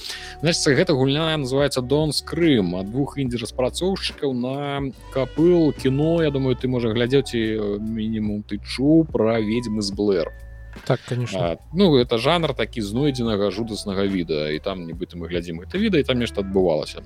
[0.41, 4.55] значит гэта гульня называется дон скрым ад двух індзі распрацоўшчыкаў на
[5.11, 9.91] капыл кіно Я думаю ты можа глядзець і э, мінімум ты чуў пра ведьмы з
[9.91, 10.31] блэр
[10.83, 11.39] так конечно.
[11.39, 15.99] А, ну это жанр такі знойдзенага жудаснага віда і там нібыта мы глядзім гэта віда
[15.99, 17.01] і там нешта адбывалася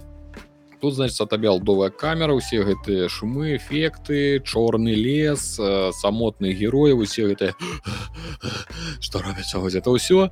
[0.81, 7.27] тут значит табе алдовая камера усе гэтыя шумы эфекты чорны лес э, самотны героі усе
[7.27, 7.53] гэтыя
[8.99, 10.29] что робіцца вось это ўсё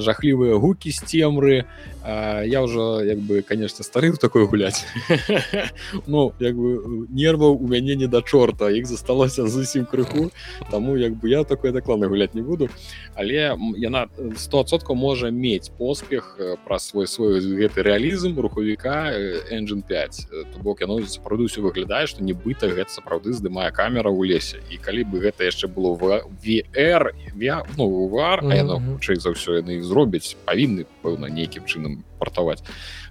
[0.00, 1.64] жахлівыя гукі з цемры.
[2.08, 4.86] Я ўжо як бы конечно стары такое гуляць.
[6.06, 10.30] Ну як бы нерваў у мяне не да чорта іх засталося зусім крыху
[10.70, 12.68] таму як бы я такое дакладна гуляць не буду.
[13.14, 19.82] Але яна 100соткаў можа мець поспех э, праз свой свой гэты рэалізм рухавіка э, engine
[19.82, 24.26] 5 Э, то бок яно сапраўды ўсё выглядае што нібыта гэта сапраўды здымае камера ў
[24.32, 27.12] лесе і калі бы гэта яшчэ было в VR
[27.76, 28.94] ну вар а яно Мгм.
[28.96, 32.62] хутчэй за ўсё яны іх зробяць павінны пэўна нейкім чынам партаваць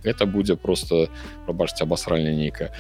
[0.04, 1.10] гэта будзе просто
[1.46, 2.72] прабачце абасральня нейкая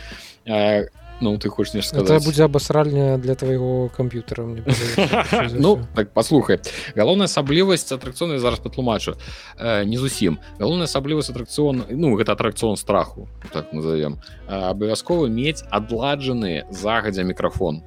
[0.47, 0.85] А,
[1.21, 6.59] ну ты хочаш нешта это сказаць будзе абасральня для твайго за ну так послухай.
[6.95, 9.17] Галоўная асаблівасць атракцыёна зараз патлумачу
[9.57, 10.39] э, не зусім.
[10.59, 17.81] Галоўная асаблівасць атракцыён ну гэта атракцыён страху так назовем абавязкова мець адладжаны загадзя мікрафон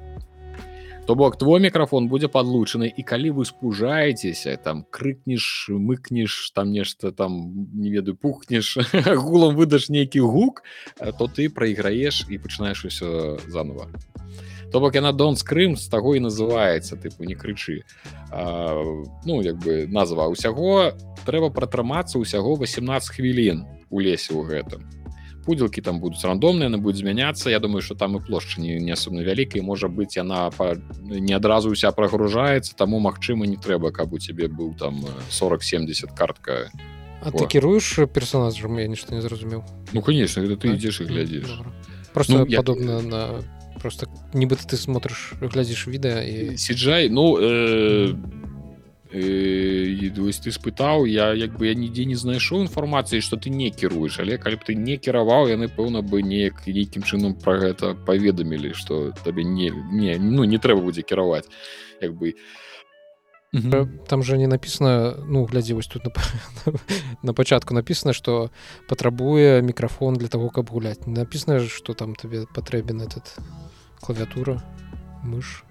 [1.11, 7.11] то бок твой мікрафон будзе подлучаны і калі вы спужаецеся там крыкнеш мыкнеш там нешта
[7.11, 8.79] там не ведаю пухнеш
[9.19, 10.63] гулам выдаш нейкі гук
[11.03, 13.91] э, то ты прайграеш і пачынаеш усё заново
[14.71, 17.83] то бок яна дон скрым з таго і называецца тыпу не крычы.
[18.31, 18.71] А,
[19.27, 20.95] ну як бы назва ўсяго
[21.27, 22.87] трэба пратрымацца ўсяго 18
[23.19, 25.00] хвілін у лесе ў гэтым
[25.51, 28.95] пудзелкі там будуць рандомныя яны будуць змяняцца Я думаю что там і плошча не, не
[28.95, 34.15] асобна вялікай можа быць яна па, не адразу ўся прагружаецца таму магчыма не трэба каб
[34.15, 36.71] у цябе быў там 40-70 картка.
[37.19, 41.59] А ты кіруеш персонажам я нешта не зразумеў Ну конечно это ты ідзеш і глядзіш
[42.13, 43.01] просто ну, падобна я...
[43.01, 43.21] на
[43.81, 48.15] просто нібыта ты смотришь глядзіш відэа і сиджай ну э,
[49.13, 53.69] э, вось ты спытаў я як бы я нідзе не знайшоў інфармацыі что ты не
[53.69, 57.93] кіруеш але калі б ты не кіраваў яны пэўна бы неяк нейкім чынам про гэта
[57.93, 61.49] паведамілі что табе не не ну не трэба будзе кіраваць
[62.01, 62.35] як бы.
[64.07, 66.11] Там же не написано ну глядзі вось тут на,
[67.23, 68.49] на пачатку написано что
[68.87, 73.35] патрабуе мікрафон для того каб гуляць написано что там табе патрэбен этот
[73.99, 74.63] клавіатура
[75.23, 75.63] мыш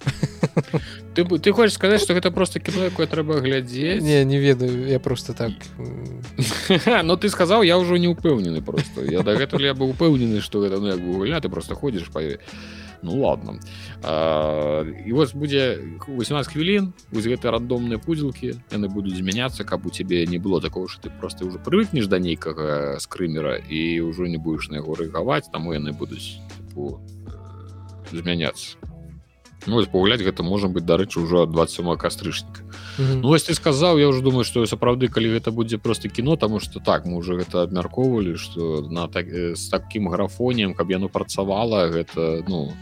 [1.14, 5.00] ты ты хочешь сказать что гэта просто кіно якое трэба глядзець не не ведаю я
[5.00, 5.52] просто так
[7.02, 9.04] но ты сказал я ўжо не упэўнены просто.
[9.04, 12.20] Я дагэтуль я быў упэўнены что гэта ну як бы гуля ты просто ходишь па
[13.02, 13.58] ну ладно.
[14.02, 19.90] А, і вось будзе 18 хвілін вось гэты рандомныя пудзелкі яны будуць змяняцца каб у
[19.90, 24.36] цябе не было такого что ты просто уже прывыкнеш да нейкага скрымера і ўжо не
[24.36, 27.00] будешь на яго рэагаваць таму яны будуць типу,
[28.12, 28.76] змяняцца
[29.66, 32.60] ну, пагуляць гэта можа быть дарэчы ўжо 27 кастрычніка
[32.98, 33.20] mm -hmm.
[33.22, 36.60] Ну вось ты сказаў я уже думаю что сапраўды калі гэта будзе просто кіно тому
[36.60, 41.88] что так мы уже гэта абмяркоўвалі что на так з таким графонем каб яно працавала
[41.88, 42.72] гэта ну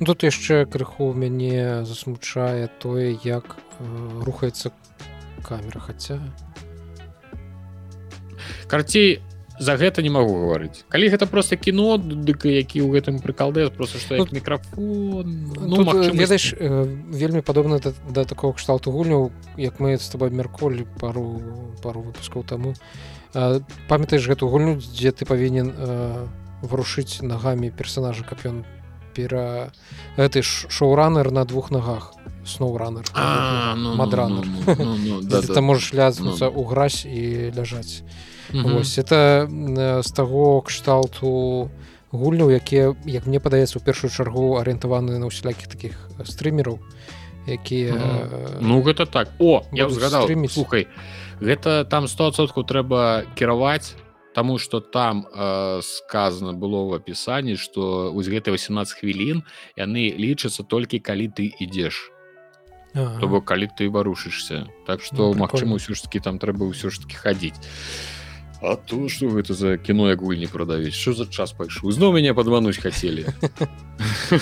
[0.00, 4.70] ну тут яшчэ крыху мяне засмучае тое як э, рухаецца
[5.42, 6.20] камера хаця
[8.66, 9.20] карцей
[9.58, 10.86] за гэта не магу гаварыць.
[10.88, 15.26] Калі гэта просто кіно дык які ў гэтым прыкалдэ просто что тут мікрафон
[15.58, 20.28] ну, э, ведаеш э, вельмі падобна да, да такого кшталту гульняў як мы з тобой
[20.28, 21.42] абмярколі пару
[21.82, 22.74] пару выпускаў таму.
[23.88, 25.74] Памятаеш гэту гульню дзе ты павінен
[26.62, 28.64] варушыць нагамі персонажа каб ён
[29.14, 29.74] пера
[30.16, 32.14] гэты шоуранер на двух нагах.
[32.46, 33.04] Сноуранер
[33.98, 34.46] мадранер.
[35.54, 38.06] ты можаш лязнуцца ў гразь і ляжаць
[38.52, 39.48] Вось это
[40.02, 41.70] з таго кшталту
[42.12, 45.94] гульняў якія як мне падаецца у першую чаргу арыентаваны на ўсялякіх таких
[46.24, 46.80] стрымераў
[47.44, 47.96] якія
[48.60, 49.28] ну гэта так.
[49.38, 50.88] О я згадал слухай
[51.40, 53.96] гэта там 100соткаў трэба кіраваць
[54.34, 59.42] Таму что там э, сказано было в опісанні что вось гэты 18 хвілін
[59.76, 62.12] яны лічацца толькі калі ты ідзеш.
[62.94, 64.68] То бок калі ты варушышся.
[64.86, 67.58] Так что ну, Мачыма ўсё ж таки там трэба ўсё ж таки хадзіць
[68.60, 72.34] А то что гэта за кіно як гульні прадавіць що за час пайшоў зноў мяне
[72.34, 73.26] падмануць хацелі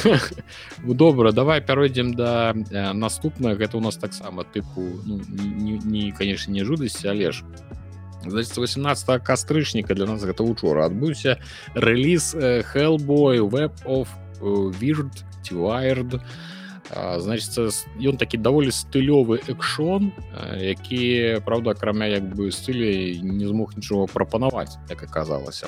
[0.84, 5.20] добра давай пяройдзем да э, наступна гэта у нас таксама тыпу ну,
[5.84, 7.44] не конечно не жудасці але ж
[8.24, 11.36] значит 18 кастрычніка для нас гэта учора адбыўся
[11.74, 12.32] рэліз
[12.72, 14.08] hellбой web of
[14.80, 15.12] weird
[15.52, 16.20] wired
[16.94, 17.58] значит
[17.98, 20.12] ён такі даволі стылёвы экшон
[20.60, 25.66] які правда акрамя як бы стылі не змог нічого прапанаваць як аказалася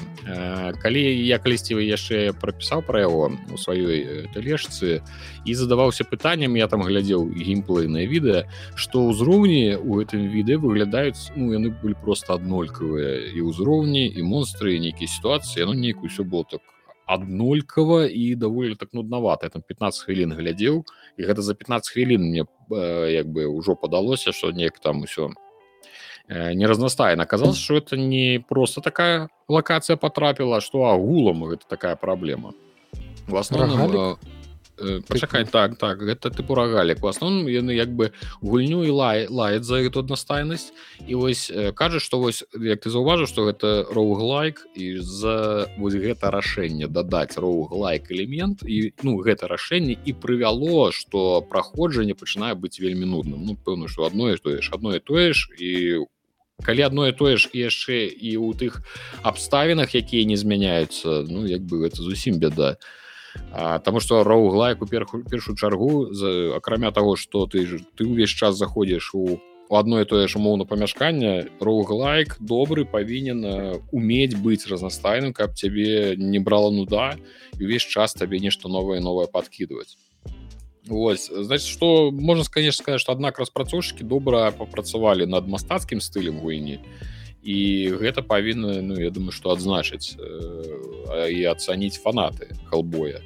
[0.83, 5.03] калі я калісьці яшчэ прапісаў пра яго у сваёй тэлежцы
[5.45, 11.53] і задаваўся пытанням я там глядзеў геймплейнае відэа што ўзроўні у гэтым відэа выглядаюць ну
[11.53, 13.33] яны былі просто аднолькавыя.
[13.35, 16.63] І ўзроўні і монстры нейкія сітуацыі ну нейкую ўсё было так
[17.09, 20.85] аднолькава і даволі так нуднавата там 15 хвілін глядзеў
[21.17, 25.33] і гэта за 15 хвілін мне э, як бы ўжо падалося что неяк там усё
[26.29, 31.97] э, не разнастайна казалось что это не просто такая лакацыя потрапіла что агулам гэта такая
[31.97, 32.53] праблема
[33.27, 34.38] в основном Э,
[35.09, 39.65] пачакай так так гэта тыпу рагалік у асноўным яны як бы гульню і лай лает
[39.65, 40.73] за эту аднастайнасць
[41.07, 45.99] і вось э, кажа што вось як ты заўважыў што гэта роуглайк і за вось
[45.99, 52.79] гэта рашэнне дадаць роуглайк элемент і ну гэта рашэнне і прывяло што праходжанне пачынае быць
[52.79, 53.43] вельмі нудным.
[53.45, 56.07] Ну пэўна што адно тое ж адно і тое ж і
[56.63, 58.83] калі адно і тое ж яшчэ і ў тых
[59.23, 62.87] абставінах якія не змяняюцца ну як бы это зусім беда то
[63.85, 68.33] Таму што роуглайк у перху першую чаргу за акрамя таго што ты ж ты ўвесь
[68.33, 73.45] час заходзіш у одно і тое ж умоўна памяшкання роуглайк добры павінен
[73.93, 77.17] умець быць разнастайным каб цябе не брала нуда
[77.59, 79.99] і увесь час табе нешта новае новае подкидывать
[80.89, 86.81] Вось значит что можна конечно сказать что аднак распрацоўшчыкі добра папрацавалі над мастацкім стылем гуйні
[86.81, 93.23] і гэта павінна ну я думаю что адзначыць э, і ацаніць фанаты халбоя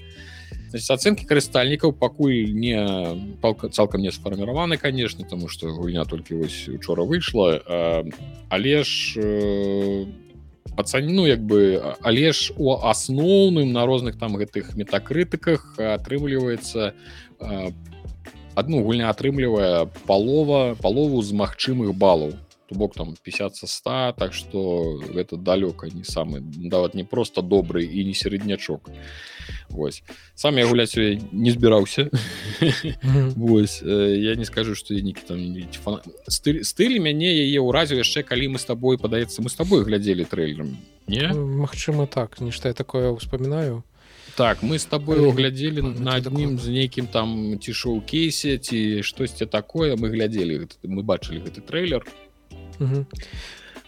[0.72, 2.80] ацэнкі карыстальнікаў пакуль не
[3.42, 7.60] палка цалкам не сфарміраваны конечно тому что гульня толькі вось учора выйшла.
[8.48, 10.06] Але ж э,
[10.76, 16.92] ацаніну як бы але ж у асноўным на розных там гэтых метакрытыках атрымліваецца
[18.54, 22.32] адну гульня атрымлівае палова палову з магчымых балаў
[22.72, 27.42] то бок там 50 со 100 так что гэта далёка не самы дават не просто
[27.42, 28.90] добрый і не сярэднячок
[29.68, 30.02] Вось.
[30.34, 32.10] Сам я гуляць не збіраўся
[33.36, 33.82] Вось.
[33.82, 35.38] Я не скажу что я некі там
[35.84, 36.00] фан...
[36.28, 40.24] стыль стыль мяне яе ўразіў яшчэ калі мы с тобой падаецца мы с тобой глядзелі
[40.24, 41.28] трэйлером не?
[41.32, 43.84] Мачыма так нешта я такое успамінаю
[44.36, 49.46] так мы с тобой глядзелі на адным з нейкім там ці шоу кейсе ці штосьці
[49.46, 49.96] такое.
[49.96, 52.06] Мы глядзелі мы бачылі гэты трэйлер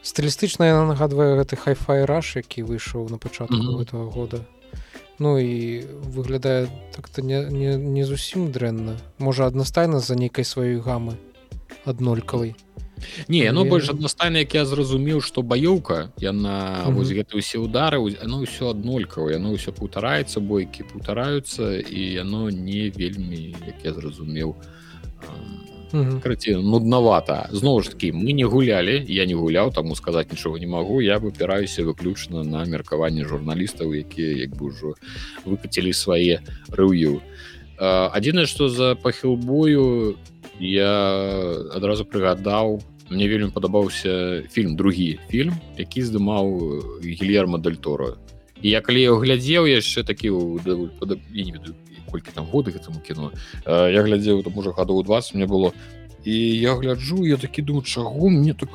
[0.05, 3.83] стылістычна яна нагадвае гэты хайфай раш які выйшаў на пачатку mm -hmm.
[3.83, 4.41] этого года
[5.19, 5.85] Ну і
[6.17, 6.67] выглядае
[6.97, 11.15] так-то не, не, не зусім дрэнна можа аднастайна з-за нейкай сваёй гамы
[11.85, 12.55] аднолькавай
[13.29, 16.95] Не ну больш аднастайна як я зразумеў што баёўка яна mm -hmm.
[16.95, 22.91] вось гэта ўсе удары оно ўсё аднолькава яно ўсё паўтараецца бойкі паўтараюцца і яно не
[22.91, 24.55] вельмі як я зразумеў
[25.95, 30.67] караці нуднавата зноў ж таки мы не гулялі я не гуляў таму сказаць нічога не
[30.67, 34.99] магу я выпіраюся выключна на меркаванне журналістаў якія як бы ўжо
[35.47, 36.43] выкацілі свае
[36.75, 37.23] рыўю
[37.79, 40.19] адзінае што за пахілбою
[40.59, 40.91] я
[41.71, 48.19] адразу прыгадаў мне вельмі падабаўся фільм другі фільм які здымаў гільерма дальтора
[48.63, 51.75] я калі я глядзеў яшчэ такі не ведаю
[52.15, 53.35] колькі там годы гэтаму кіно
[53.67, 55.75] я глядзеў там уже гадоў 20 мне было.
[56.25, 58.71] І я гляджу я такі думаю чаго мне так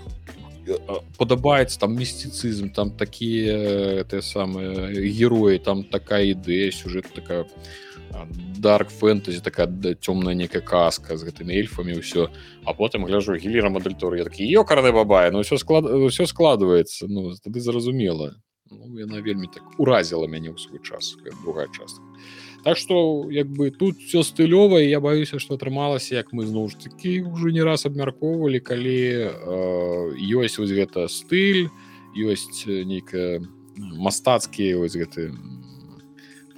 [1.17, 7.45] падабаецца там містыцызм там такія те самыя героі там такая ідэя сюжет такая
[8.59, 12.29] дарк фэнтэзі такая да, цёмная некая казка з гэтымі эльфамі ўсё
[12.65, 17.33] а потым гляжу гілера мадэльтор я такі ёкарны бабая ну ўсё склад ўсё складваецца ну
[17.33, 18.35] тады зразумела
[18.69, 22.03] ну, яна вельмі так уразіла мяне ў свой час другая частка
[22.63, 26.89] Так што як бы тут все стылёва я баюся што атрымалася як мы зноў ж
[26.89, 29.29] такі уже не раз абмяркоўвалі калі э,
[30.19, 31.71] ёсць вось гэта стыль
[32.15, 33.39] ёсць нейкая
[33.77, 35.31] мастацкі вось гэты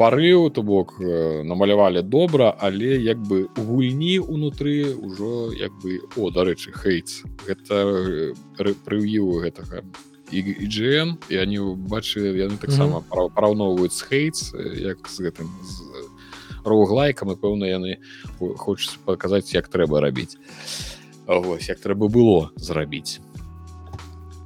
[0.01, 6.31] парыў то бок э, намалявалі добра але як бы гульні унутры ўжо як бы о
[6.33, 9.85] дарэчы хейтс гэта прыв'ю гэтага
[10.31, 13.29] іGN і они бачы яны таксама mm -hmm.
[13.35, 15.90] параўноўваюць хейтс як з гэтым з
[16.66, 17.97] роуглайкам і пэўна яны
[18.38, 20.38] хочуць паказаць як трэба рабіць.
[21.28, 23.20] Вось як трэба было зрабіць.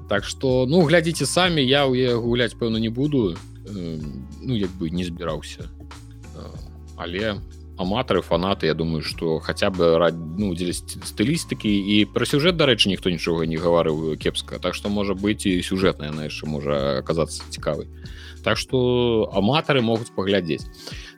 [0.10, 3.36] Так что ну глядзіце самі я ў гуляць пэўна не буду.
[3.66, 5.70] Ну як бы не збіраўся.
[6.98, 7.42] Але
[7.78, 12.90] аматары фанаты Я думаю что хаця бы рад ну дзеля стылістыкі і пра сюжэт дарэчы
[12.90, 14.60] ніхто нічога не гаварыў кепска.
[14.60, 17.88] Так што можа быць і сюжэтная яна яшчэ можа аказацца цікавай.
[18.44, 20.64] Так што аматары могуць паглядзець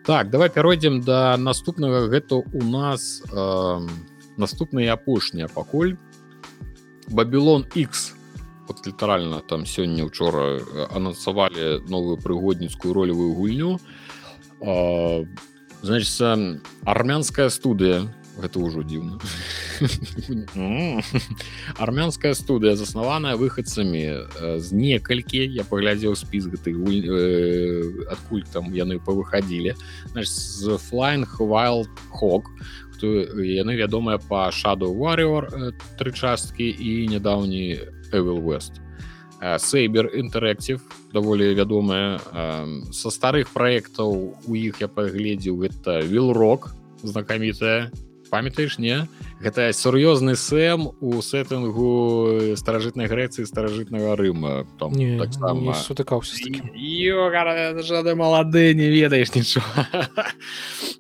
[0.07, 3.79] так давай пяройдзем да наступнага гэта у нас э,
[4.37, 5.97] наступная апошняя пакуль
[7.09, 8.15] бабілон X
[8.67, 10.63] вот літаральна там сёння учора
[10.95, 13.79] анансавалі новую прыгодніцкую ролевую гульню.
[14.61, 15.25] Э,
[15.81, 16.51] значит
[16.85, 18.07] армянская студыя
[18.41, 19.19] гэта ўжо дзіўна
[21.77, 24.29] армянская студыя заснаваная выхадцамі
[24.61, 26.77] з некалькі я паглядзеў спіс гэтых
[28.13, 29.75] адкуль там яны павыхадзілі
[30.17, 32.49] з флайн wild хок
[32.97, 33.07] хто
[33.45, 37.77] яны вядомыя па шаду warrior тры часткі і нядаўні
[38.11, 38.81] Evil west
[39.59, 40.81] сейбер інтэрактив
[41.13, 42.17] даволі вядомая
[42.91, 46.73] са старых праектаў у іх я пагледзеў гэта вилрок
[47.03, 47.93] знакамітая
[48.29, 49.07] памятаеш не?
[49.41, 54.65] Гэта сур'ёзны сэм у сеттынгу старажытнай грэцыі старажытнага рыма.
[54.79, 55.33] Там так
[55.83, 56.35] сутыкаўся
[58.15, 59.87] малады не ведаеш нічога.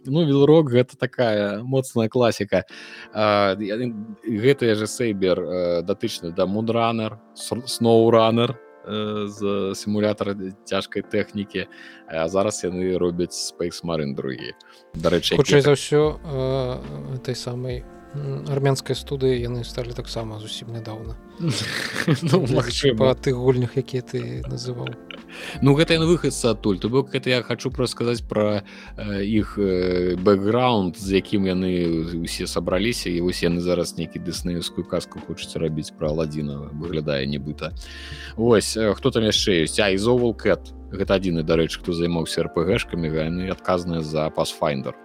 [0.07, 2.63] Ну вилрок гэта такая моцная класіка.
[3.11, 8.55] Гэтыя же сейбер датычны да мудранер сноуранер
[9.27, 9.39] з
[9.75, 10.35] сімулятара
[10.65, 11.67] цяжкай тэхнікі
[12.07, 14.55] а зараз яны робяць спейс марын другі
[14.95, 16.17] дарэчы хутчэй за ўсё
[17.23, 17.83] той самай
[18.49, 21.15] армянскай студыі яны сталі таксама зусім нядаўна
[22.31, 22.45] ну,
[22.97, 24.95] па тых гульнях якія ты называў
[25.61, 28.63] Ну гэта ён выхадца адтуль то бок гэта я хочу прасказаць пра
[28.97, 31.71] іх э, бэкграунд з якім яны
[32.23, 37.75] усе сабраліся і вось яны зараз нейкі дыснеўскую казку хочуць рабіць пра ладзіна выглядае нібыта
[38.35, 43.51] Вось хто там яшчэ ёсць а ізовал кэт гэта адзіны дарэчы хто займаўся рпгшкамі яны
[43.51, 44.95] адказныя за пасфайндер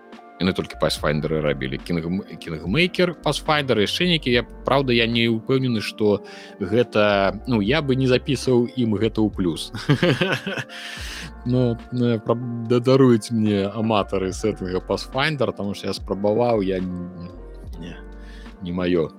[0.41, 1.79] яны толькі пасфайндеры рабілі.
[1.79, 6.23] Кінгмейкер пасфайдер яшчэ нейкі я Праўда я не ўпэўнены што
[6.61, 9.73] гэта ну я бы не запісваў ім гэта ў плюс.
[11.45, 11.75] Ну
[12.71, 17.97] дадаруюць мне аматары сеттынга пасфайндер там что я спрабаваў я не,
[18.63, 19.11] не маё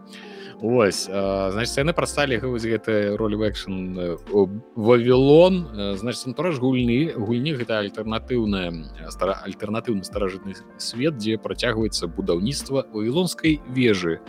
[0.63, 4.15] Ось значит яны прасталі вось гэты роль экшн
[4.79, 5.67] вавілон
[5.99, 8.71] значит антураж гульні гульні гэта альтэрнатыўная
[9.11, 14.23] стара альтэрнатыўны старажытны свет дзе працягваецца будаўніцтва вавілонскай вежы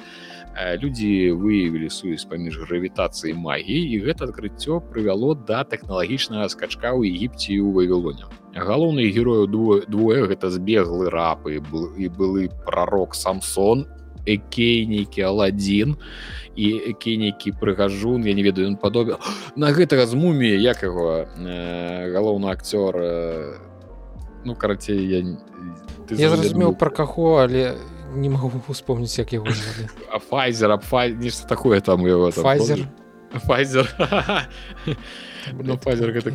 [0.82, 7.62] людзі выявілі сувязь паміж гравітацыяй магіі і гэта адкрыццё прывяло да тэхналагічнага скачка ў егіпце
[7.62, 8.26] у вавілоне
[8.58, 13.86] галоўныя герою двое двое гэта збеглы рапы был і былы прарок самсон
[14.26, 15.96] экейнікі аладзін
[16.56, 19.18] і экейнікі прыгажун я не ведаю ён падобе
[19.56, 23.58] на гэтага з мумі як яго э, галоўны акцёр э,
[24.44, 25.20] ну карацей я
[26.10, 27.74] я зразумеў пра каго але
[28.14, 29.50] не могу успомніць як яго
[30.30, 32.88] файзер фай нешта такое там его файзер?
[33.34, 33.90] файзер.
[35.52, 36.30] Ну файзер гэта,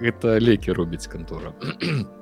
[0.00, 1.54] гэта лекі робіць кантора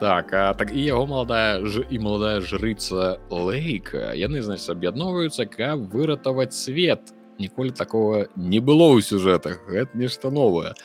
[0.00, 5.88] так а, так і яго маладая ж і маладая жрыца лейка яны значит аб'ядноўваюцца каб
[5.92, 7.12] выратаваць свет.
[7.40, 10.76] Ніколі такого не было ў сюжэтах гэта нешта новае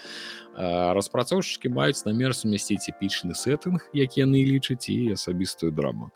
[0.55, 6.11] распрацоўшчыкі маюць намер сумясціць эпічны сеттынг які яны лічаць і асабістую драму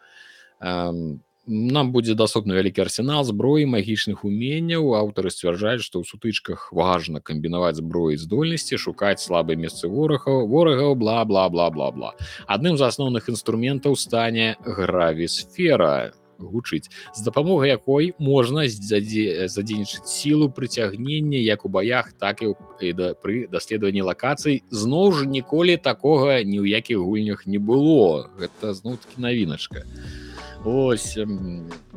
[1.49, 7.81] нам будзе даступны вялікі арсенал зброі магічных уменняў аўтары сцвярджаюць што ў сутычках важна камбінаваць
[7.81, 12.13] зброі здольнасці шукаць слабыя месцы ворагаў ворагаў бла бла бла бла бла
[12.45, 21.65] адным з асноўных інструментаў стане гравісфера гучыць з дапамогай якой можна задзейнічаць сілу прыцягнення як
[21.65, 22.53] у баях так і
[22.93, 28.29] да пры даследаванні лакацый зноў жа ніколі такога ні ў якіх гульнях не было.
[28.37, 30.28] Гэта зноў-таки навіначка а
[30.65, 31.17] ось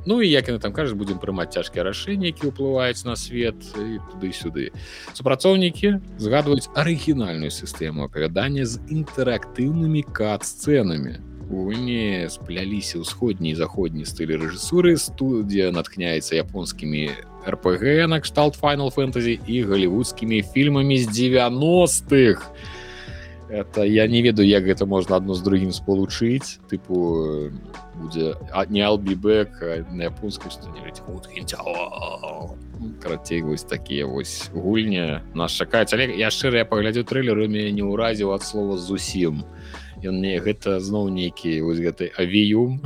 [0.07, 3.99] ну і як яны там кажуць будзем прымаць цяжкія рашэнні які ўплываюць на свет і
[4.13, 4.71] туды-сюды
[5.15, 14.97] супрацоўнікі згадваюць арыгінальную сістэму апавядання з інтэрактыўнымі кат-сцэнамі не спляліся ўсходні і заходні стылі рэжысуры
[14.97, 17.13] студія натхняецца японскімі
[17.45, 22.49] рпг накшталт final фэнтазі і галівудскімі фільмамі з 90-х
[23.53, 27.53] это я не ведаю як гэта можна адно з другім спалучыць тыпу
[28.01, 28.33] будзе
[28.73, 29.61] не албібэк
[29.93, 30.49] на японскай
[33.01, 37.85] карацей вось такія вось гульня нас чакаюць але я шчыра я паглядзеў трэйлеры мяне не
[37.85, 39.45] ўразіў ад слова зусім
[40.01, 42.81] ён мне гэта зноў нейкі вось гэтай авіюм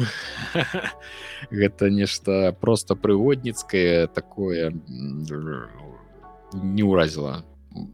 [1.54, 4.74] гэта нешта просто прыгодніцкае такое
[6.52, 7.46] не ўразіла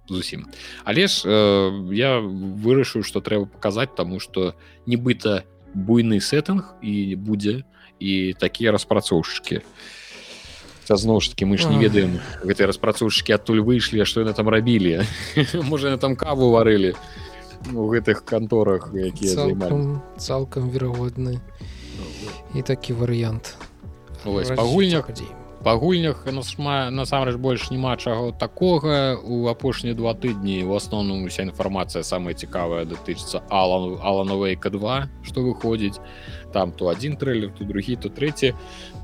[0.08, 0.46] зусім
[0.84, 4.54] але ж э, я вырашыў что трэба паказаць тому что
[4.86, 5.44] нібыта
[5.74, 7.64] буйны сеттынг і будзе
[7.98, 9.62] і такія распрацоўшчыкі
[10.92, 15.06] зноў ж таки мы ж не ведаем гэтыя распрацоўшчыкі адтуль выйшлі что яны там рабілі
[15.70, 16.94] можа там каву варылі
[17.70, 21.40] у гэтых канторах якія цалкам, цалкам верагодны
[22.54, 23.56] і такі варыянт
[24.24, 25.30] гульнях дзей
[25.62, 29.16] па гульнях насамрэч больш няма чаго такога.
[29.22, 35.46] У апошнія два тыдні у асноўным уся інфармацыя самая цікавая датычыцца алан алановейка 2 што
[35.46, 36.02] выходзіць.
[36.52, 38.54] Там то один трейлер то другі то трэці.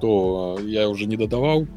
[0.01, 1.69] То я уже не дадаваў.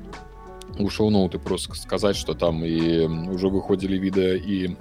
[0.80, 4.76] У шоу-ноуты просто сказаць что там і ўжо выходзілі відэа і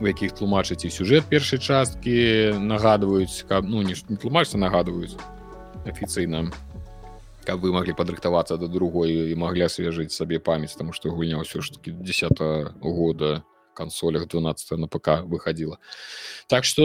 [0.00, 5.18] у якіх тлумачыць і сюжэт першай часткі нагадваюць каб ну не тлумачся нагадваюць
[5.84, 6.48] афіцыйна
[7.50, 11.66] каб вы маглі падрыхтавацца да другой і маглі асвежыць сабе памяць тому что гульня ўсё
[11.66, 13.42] ж таки 10 -го года
[13.74, 15.78] кансолях 12 на ПК выходила.
[16.48, 16.82] Так что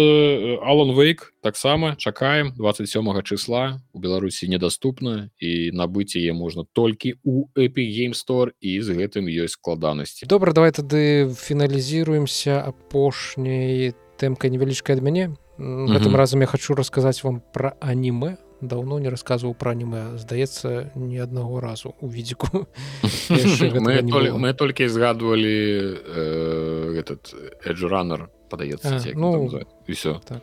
[0.63, 7.45] алан вейк таксама чакаем 27 числа у беларусі недоступна і набыць яе можна толькі у
[7.55, 15.35] эпигеймстор і з гэтым ёсць складанасці добра давай тады фіналізируемся апошняй тэмка невялічкая ад мяне
[15.59, 16.15] гэтым mm -hmm.
[16.15, 18.37] разам я хочу расказаць вам про аніме
[18.67, 22.65] давно не рассказываў про аніме здаецца ні аднаго разу у відзіку
[24.39, 25.57] мы толькі згадвалі
[26.05, 27.33] э, этот
[27.65, 29.49] эджранер падаецца ну
[29.87, 30.41] все так.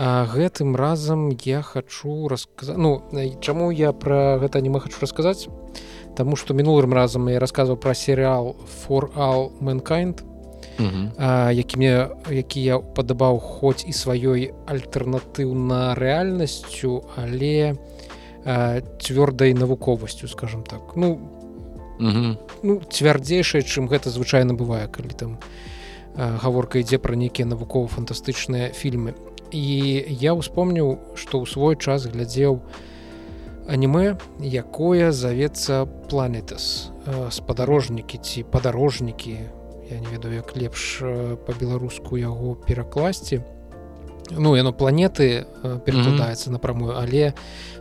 [0.00, 3.04] Гэтым разам я хочу расказаць ну
[3.40, 5.48] чаму я про гэта аніме хочу расказаць
[6.16, 10.24] Таму што мінулым разам я расказваў пра серыал for all mankind
[10.78, 17.76] які мне які я падабаў хоць і сваёй альтэрнатыўна рэальнасцю але
[18.44, 20.96] цвёрдай навуковасцю скажем так.
[20.96, 21.20] Ну
[22.62, 25.38] ну цвярдзейшае чым гэта звычайна бывае калі там
[26.16, 29.14] гаворка ідзе пра нейкія навукова-фантастычныя фільмы.
[29.52, 32.62] І я успомніў што ў свой час глядзеў
[33.68, 36.90] аніме якое завецца планетас
[37.30, 39.36] спадарожнікі ці падарожнікі
[39.90, 40.98] я не ведаю як лепш
[41.46, 43.42] по-беларуску яго перакласці
[44.38, 45.44] ну яно планеты
[45.84, 46.52] перакладаецца mm -hmm.
[46.52, 47.32] напрамую але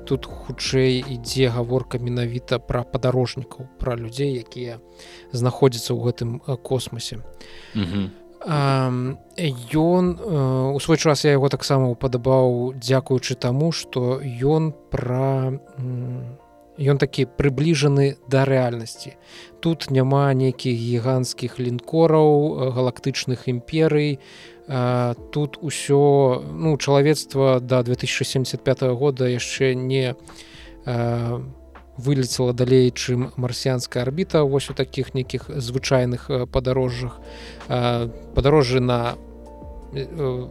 [0.06, 4.80] тут хутчэй ідзе гаворка менавіта пра падарожнікаў пра людзей якія
[5.31, 7.18] знаходзяцца ў гэтым космосе
[7.76, 8.10] mm -hmm.
[9.73, 10.15] Ён
[10.76, 15.60] у свой час я яго таксама упадабаў дзякуючы таму што ён пра
[16.80, 19.19] ён такі прыбліжаны да рэальнасці.
[19.60, 24.23] Тут няма нейкіх гіганцкіх лінкораў галактычных імперый.
[25.35, 30.15] Тут усё ну чалавецтва до 2075 года яшчэ не
[31.99, 34.43] вылецела далей чым марсіянская арбіта.
[34.43, 37.19] Вось у таких нейкіх звычайных падарожжах.
[37.68, 39.19] Падарожжы на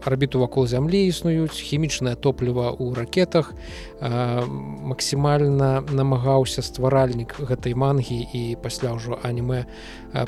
[0.05, 3.55] арбіту вакол зямлі існуюць хімічнае топліва ў ракетах.
[4.02, 9.66] Максімальна намагаўся стваральнік гэтай мангі і пасля ўжо анімэ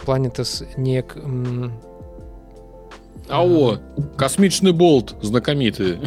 [0.07, 1.90] планетас неяк не
[3.29, 3.79] Ао
[4.17, 6.01] касмічны болт знакаміты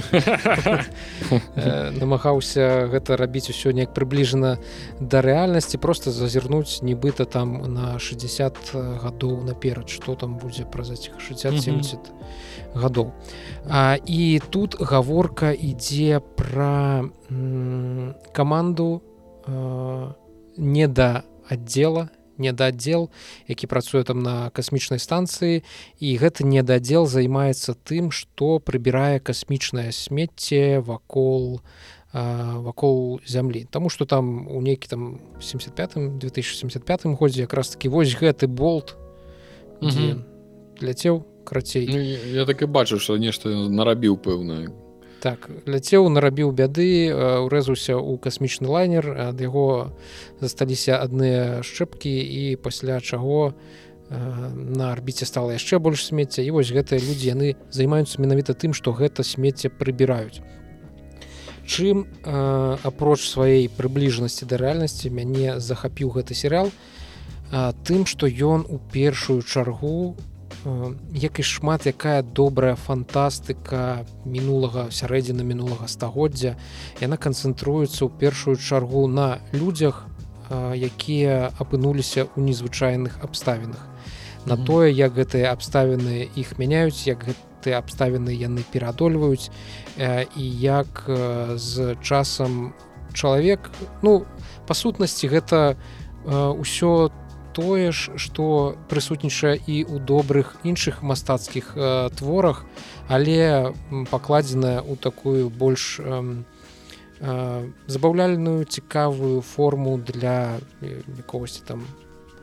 [2.02, 4.58] намагаўся гэта рабіць усё неяк прыбліжана
[5.00, 8.74] да рэальнасці просто зазірнуць нібыта там на 60
[9.04, 11.98] гадоў наперад что там будзе праз этих 60-70
[12.76, 13.12] гадоў.
[13.70, 17.06] А, і тут гаворка ідзе пра
[18.34, 19.02] каманду
[20.58, 23.10] не да аддзела не недадзел
[23.48, 25.64] які працуе там на касмічнай станцыі.
[26.00, 31.62] І гэты недадзел займаецца тым што прыбірае касмічнае смецце вакол
[32.14, 33.66] вакол зямлі.
[33.74, 35.02] Таму што там у нейкі там
[35.42, 38.96] 75 2075 годзе якраз такі вось гэты болт
[40.82, 44.72] ляцеў крацей ну, я так і бачу што нешта нарабіў пэўна
[45.24, 49.96] так ляцеў нарабіў бяды урэзаўся ў касмічны лайнер ад яго
[50.44, 53.56] засталіся адныя шчэпкі і пасля чаго
[54.12, 56.44] на арбіце стала яшчэ больш смецця.
[56.44, 60.44] І вось гэтыя людзі яны займаюцца менавіта тым што гэта смецце прыбіраюць.
[61.64, 66.68] Чым апроч сваёй прыбліжанасці да рэальнасці мяне захапіў гэты серыал
[67.88, 70.33] тым што ён у першую чаргу у
[71.14, 76.56] як і шмат якая добрая фантастыка мінулага сярэдзіна мінулага стагоддзя.
[77.02, 80.08] Яна канцэнтруецца ў першую чаргу на людзях
[80.52, 83.82] якія апынуліся ў незвычайных абставінах.
[84.46, 89.52] На тое як гэтыя абставіны іх мяняюць як гэтыя абставіны яны пераадольваюць
[89.98, 91.08] і як
[91.56, 92.76] з часам
[93.14, 93.72] чалавек
[94.02, 94.26] ну
[94.68, 95.76] па сутнасці гэта
[96.28, 97.23] ўсё там
[97.54, 102.66] тое ж што прысутнічае і ў добрых іншых мастацкіх э, творах
[103.08, 103.74] але
[104.10, 106.44] пакладзеная ў такую больш э,
[107.22, 111.86] э, забаўляльную цікавую форму для якогосьці там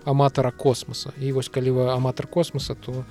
[0.05, 3.05] аматара космоса і вось калі вы аматар космоса то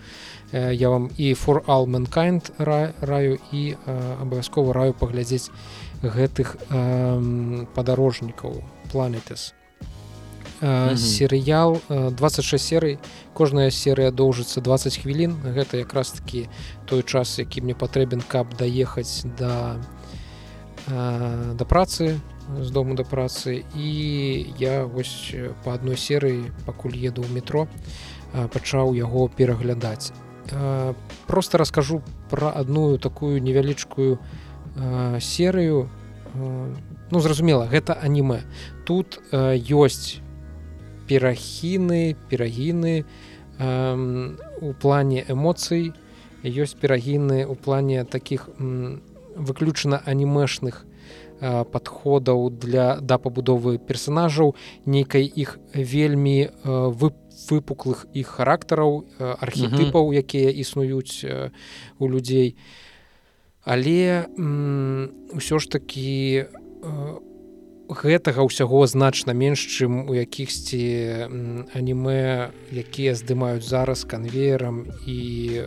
[0.51, 5.51] э, я вам і for all mankind ра, раю і э, абавязкова раю паглядзець
[6.01, 9.53] гэтых э, падарожнікаў планетес
[10.59, 12.99] серыял 26 серый.
[13.33, 16.49] Кожная серыя доўжыцца 20 хвілін гэта якраз такі
[16.85, 19.77] той час які мне патрэбен каб даехаць да
[20.87, 22.19] да працы
[22.59, 23.63] з дому да працы.
[23.75, 27.67] І я вось по адной серыі пакуль еду ў метро
[28.33, 30.11] пачаў яго пераглядаць.
[31.27, 34.19] Просто раскажу про одну такую невялічкую
[35.21, 35.89] серыю.
[36.35, 38.43] Ну зразумела гэта аніме.
[38.85, 40.21] Тут ёсць
[41.09, 43.05] перахіны перагіны
[43.57, 45.93] э, у плане эмоцый
[46.43, 48.49] ёсць перагіны у плане таких
[49.35, 50.85] выключана анімешных
[51.41, 54.55] э, подходаў для да пабудовы персонажаў
[54.85, 57.11] нейкай іх вельмі э, вы
[57.47, 61.51] выпуклых іх характараў э, архетыпаў якія існуюць э,
[61.99, 62.55] у людзей
[63.63, 64.27] але
[65.35, 66.45] ўсё ж такі
[66.83, 67.28] у
[67.89, 70.81] гэтага ўсяго значна менш чым у якіхсьці
[71.73, 74.85] анімэ якія здымаюць зараз канвеерам.
[75.09, 75.65] І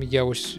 [0.00, 0.58] я вось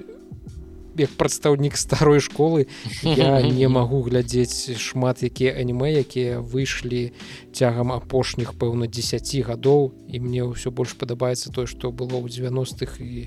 [0.97, 2.67] як прадстаўнік старой школы
[3.01, 7.17] я не магу глядзець шмат якія анімэ якія выйшлі
[7.49, 9.97] цягам апошніх пэўна 10 гадоў.
[10.05, 13.25] І мне ўсё больш падабаецца тое што было ў 90-х і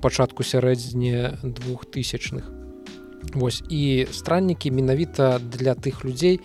[0.00, 2.48] пачатку сярэдзіне двухтысячных.
[3.34, 6.40] Вось і страннікі менавіта для тых людзей,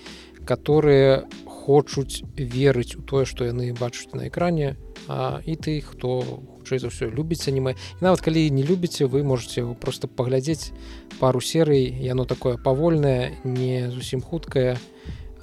[0.45, 1.25] которые
[1.63, 4.75] хочуць верыць у тое што яны бачуць на экране
[5.07, 6.19] а, і ты хто
[6.59, 7.75] хутчэй за ўсё любіць аніме.
[8.03, 10.75] Нават калі не любіце вы можете просто паглядзець
[11.19, 14.75] пару серый яно такое павольнае не зусім хуткае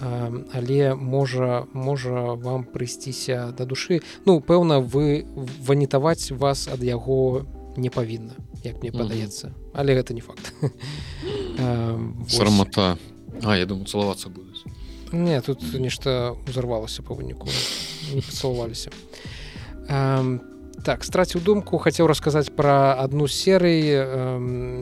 [0.00, 4.00] але можа можа вам прыйсціся да душы.
[4.24, 5.24] Ну пэўна вы
[5.64, 7.44] ванітаваць вас ад яго
[7.76, 9.52] не павінна як мне падаецца.
[9.72, 10.52] Але гэта не факт.
[12.28, 12.96] Сармата.
[13.44, 14.68] А я думаю цалавацца будуць
[15.12, 17.48] не тут нешта узарвалася па выніку
[18.14, 18.90] не пацалаваліся
[20.84, 23.84] так страціў думку хацеў расказаць пра адну серый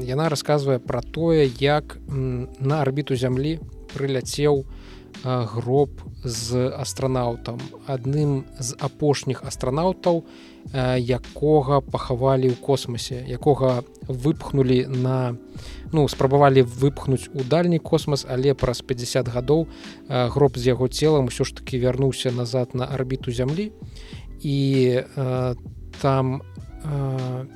[0.07, 3.59] яна расказвае пра тое як на арбіту зямлі
[3.95, 4.65] прыляцеў
[5.25, 5.91] гроб
[6.25, 7.59] з астранаўтам.
[7.87, 10.25] Адным з апошніх астранаўтаў
[10.99, 15.37] якога пахавалі ў космосе якога выпхнули на
[15.93, 19.67] ну спрабавалі выпхнуць у дальні космас але праз 50 гадоў
[20.09, 23.73] гроб з яго целам усё ж таки вярнуўся назад на арбіту зямлі.
[24.43, 25.57] І там
[26.01, 26.43] там
[26.85, 27.47] э,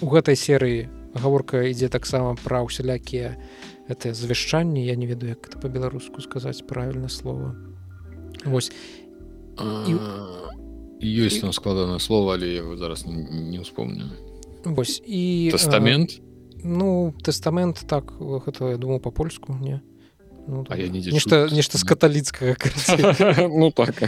[0.00, 3.36] у гэтай серыі гаворка ідзе таксама пра ўсялякія
[3.88, 7.54] это завяшчанні я не ведаю як это по-беларуску сказаць правильно слово.
[8.44, 8.72] Вось.
[9.88, 9.94] І...
[11.02, 14.10] ёсць нам складана слова але его зараз не успомню.
[14.64, 16.20] Вось і тэстамент э,
[16.64, 19.80] ну тэстамент так гэта я думаю по-польску не?
[20.46, 20.78] Ну, так.
[20.78, 22.56] я не нешта нешта з каталіцкага
[23.48, 24.02] ну так.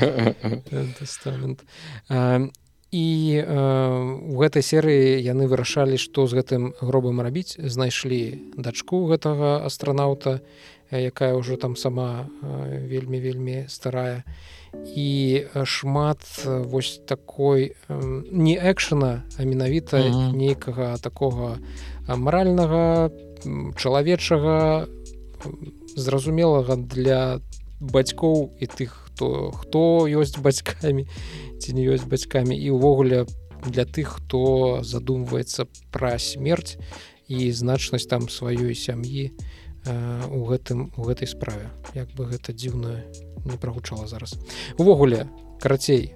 [2.11, 2.47] І
[2.95, 10.41] э, у гэтай серыі яны вырашалі што з гэтым гробам рабіць знайшлі дачку гэтага астранаўта
[10.91, 14.25] якая ўжо там сама э, вельмі вельмі старая
[14.95, 20.37] і шмат вось такой э, не экшана а менавіта mm -hmm.
[20.37, 21.59] нейкага такога
[22.09, 23.11] маральнага
[23.77, 24.87] чалавечага
[25.97, 27.41] зразумелага для
[27.81, 31.07] бацькоў і тых хто хто ёсць бацькамі
[31.63, 32.59] ці не ёсць бацькамі.
[32.59, 33.31] І ўвогуле
[33.63, 36.77] для тых хто задумваецца пра смерць
[37.31, 39.31] і значнасць там сваёй сям'і
[40.35, 41.71] у гэтым у гэтай справе.
[41.95, 43.07] Як бы гэта дзіўна
[43.47, 44.35] не прагучала зараз.
[44.77, 45.31] Увогуле
[45.63, 46.13] карацей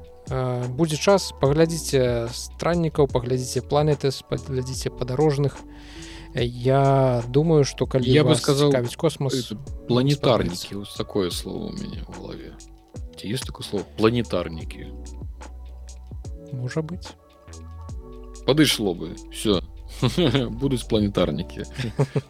[0.75, 5.57] будзе час паглядзіце страннікаў паглядзіце планеты паглядзіце падарожных.
[6.37, 9.53] Я думаю что калі я бы сказал космос
[9.89, 12.53] планетарнікі такое слово у мяне в голове
[13.25, 14.87] есть такое слово планетарнікі
[16.53, 17.09] можа быть.
[18.47, 19.15] Падышло бы.
[19.33, 19.61] Все
[20.61, 21.65] будуць планетарнікі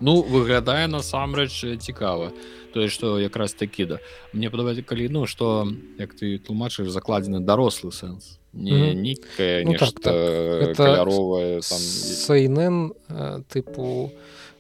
[0.01, 2.32] ну выглядае насамрэч цікава
[2.73, 3.98] тое что якраз такі да.
[4.32, 10.01] Мне падаваць калі ну что як ты тлумачыш закладзены дарослы сэнс не нейкая ну, так,
[10.01, 10.77] так.
[10.77, 11.78] каляровая там...
[11.78, 12.94] сайнен
[13.52, 14.12] тыпу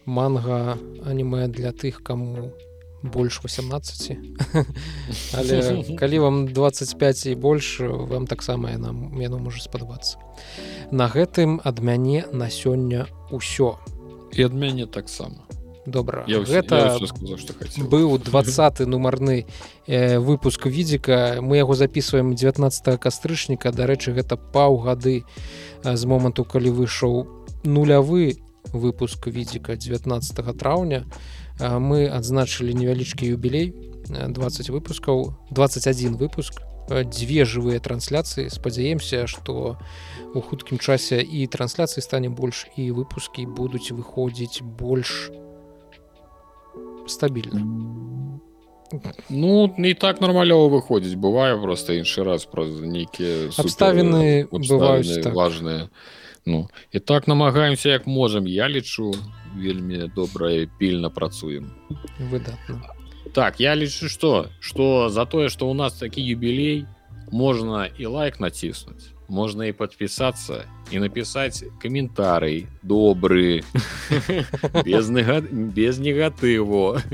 [0.04, 0.76] манга
[1.06, 2.52] аніме для тых кому
[3.02, 4.18] больш 18
[5.38, 10.18] але калі вам 25 і больш вам таксама яна яно можа спадабацца
[10.90, 13.76] на гэтым ад мяне на сёння ўсё.
[14.32, 15.44] І ад мяне таксама
[15.86, 16.24] добра.
[16.28, 16.96] Я гэта
[17.88, 19.46] быў 20 нумарны
[19.86, 21.40] э, выпуск відзіка.
[21.40, 23.72] Мы яго записываем 19 кастрычніка.
[23.72, 25.24] Дарэчы гэта паўгады
[25.84, 27.28] з моманту калі выйшоў
[27.64, 28.36] нулявы
[28.72, 31.04] выпуск відзіка 19 траўня.
[31.04, 33.74] то мы адзначылі невялічкі юбілей
[34.08, 36.62] 20 выпускаў 21 выпуск.
[36.88, 39.76] Дзве жывыя трансляцыі спадзяемся што
[40.32, 45.28] у хуткім часе і трансляцыі стане больш і выпускі будуць выходзіць больш
[47.04, 47.60] стабільна
[49.28, 55.34] ну не так нармалёва выходзіць бывае просто іншы раз праз нейкія абставіны бываюць так.
[55.34, 55.92] важныя
[56.46, 59.12] ну і так намагаемся як можам я лічу
[59.58, 61.72] вельмі добра пільна працуем.
[62.30, 62.82] Выдатна.
[63.32, 66.86] Так я лічу что что за тое что у нас такі юбілей
[67.30, 73.62] можна і лайк націснуць можна і подпісацца і напісаць каментарый добры
[74.84, 75.10] без
[75.52, 76.96] без негатыву.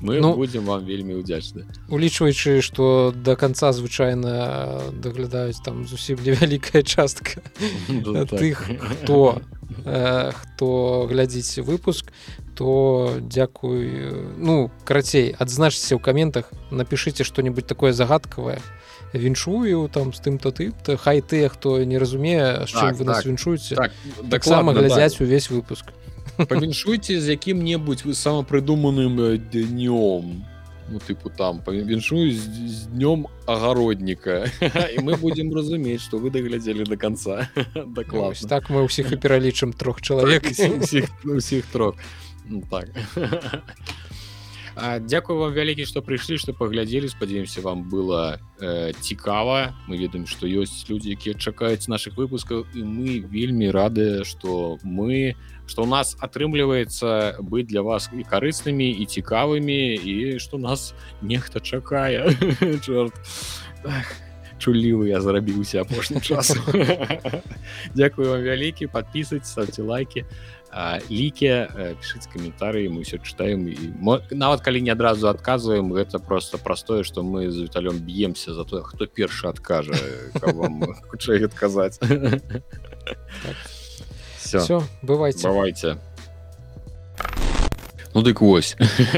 [0.00, 6.82] Мы ну, будем вам вельмі удзячны улічваючы что до конца звычайна даглядаюць там зусім невялікая
[6.82, 7.42] частка
[7.88, 12.12] ну, тых хто э, хто глядзіць выпуск
[12.54, 18.60] то дзякуй ну карацей адзначце ў каментах напишите что-нибудь такое загадкавае
[19.12, 22.98] віншую там з тым то ты то хай тыя хто не разумее з чым так,
[22.98, 23.92] вы так, нас віншуеце так,
[24.30, 25.22] таксама глядзяць так.
[25.22, 25.86] увесь выпуск.
[26.36, 30.44] Павіншуйце з якім-небудзь вы самапрыдуманым днём
[30.90, 34.50] ну тыпу там павіншую з, з днём агародніка
[34.94, 37.48] і мы будемм разумець што вы даглядзелі до конца.
[37.74, 40.44] Даклад так мы ўсіх і пералічым трох чалавек.
[41.24, 41.94] усіх трох.
[42.48, 42.88] Ну, так.
[45.00, 47.08] Дякую вам вялікі што прыйшлі што паглядзелі.
[47.08, 49.76] Спадзяемся вам было э, цікава.
[49.86, 52.64] Мы ведаем што ёсць людзі якія чакаюць наших выпускаў.
[52.74, 58.26] І мы вельмі радыя што мы у что у нас атрымліваецца быць для вас і
[58.26, 62.34] карыснымі і цікавымі і что нас нехта чакае.
[64.60, 66.58] Чулівы я зрабіўся апошнім часам.
[67.94, 70.26] Дякую вам вялікі подписывать ставьте лайки
[71.10, 71.50] лікі
[71.98, 73.90] пішыць каментарыі мы все чытаем і
[74.30, 78.82] нават калі не адразу адказваем гэта просто простое что мы з віталём б'емся за тое
[78.82, 79.98] хто першы адкажа
[81.10, 81.98] хутчэй адказаць
[84.58, 85.48] все бывайте.
[85.48, 85.98] Бывайте.
[88.12, 88.76] Ну дык вось.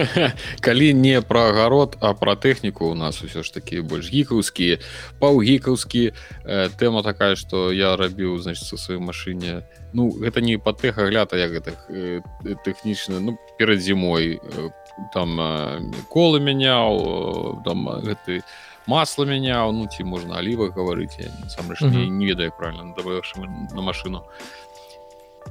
[0.61, 4.85] Калі не пра агарод а пра тэхніку у нас усё ж такі больш гікаўскі
[5.17, 6.13] паўгікаўскі
[6.45, 9.65] э, тэма такая што я рабіў значит са сваёй машыне.
[9.97, 12.21] Ну гэта не па тэхагляд як гэта э,
[12.65, 14.69] тэхнічна ну перад зімой э,
[15.15, 15.81] там э,
[16.13, 18.45] колы мяняў там гэты
[18.87, 21.17] масла мяняў ну ці можна аліва гаварыць
[21.49, 22.09] сам mm -hmm.
[22.09, 22.95] не ведаю правильно
[23.73, 24.25] на машину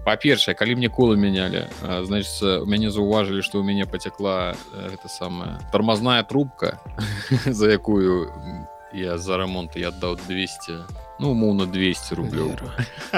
[0.06, 1.68] па-першае калі мне колы мянялі
[2.04, 6.80] значит у мяне заўважылі что у мяне пацякла гэта самая тармазная трубка
[7.46, 8.32] за якую
[8.94, 12.58] я за ремонт я аддаў 200 ну умоўна 200 рублёў.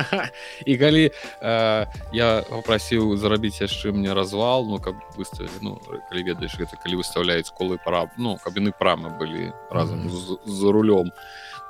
[0.67, 1.07] І калі
[1.41, 5.79] э, я попросіў зарабіць яшчэ мне развал ну каб выставілі ну
[6.11, 10.11] калі ведаеш гэта калі выставляюць колы пара ну каб яны прамы былі разам mm -hmm.
[10.11, 11.07] з, з рулём.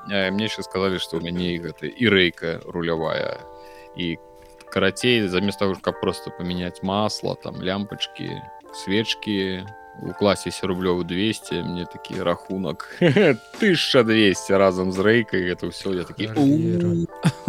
[0.10, 3.38] Э, мне яшчэ сказалі што ў мяне гэта і рэйка рулявая.
[3.96, 4.18] І
[4.74, 8.42] карацей замест того каб просто памяняць масло там лямпачки
[8.74, 9.64] свечки
[10.02, 16.28] у класе рублёў 200 мне такі рахунак 1200 разам з рэйкай это все я такі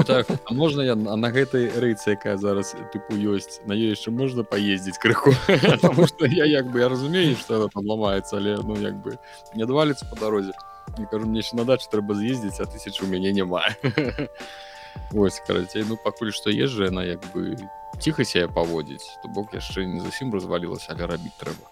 [0.06, 5.00] так, можна я на гэтай рэйцы якая зараз тыпу ёсць на ёй яшчэ можна паездзіць
[5.00, 9.16] крыху потому что я як бы я разумею что там ламаецца але ну як бы
[9.54, 10.52] не адваліцца по дарозе
[10.98, 13.64] не кажу мне на дачу трэба з'ездзіць а тысяч у мяне няма
[15.10, 17.56] Вось карацей ну пакуль што езжа яна як бы
[18.00, 21.70] ціха себе паводзіць то бок яшчэ не зусім развалілася але рабіць трэба.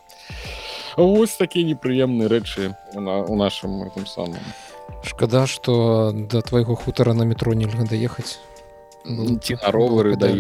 [0.97, 4.40] Вось такія непрыемныя рэчы у нашым этом самым.
[5.03, 8.39] Шкада что да твайго хутара на метро нельга даехаць.
[9.05, 10.31] Ці на ровары да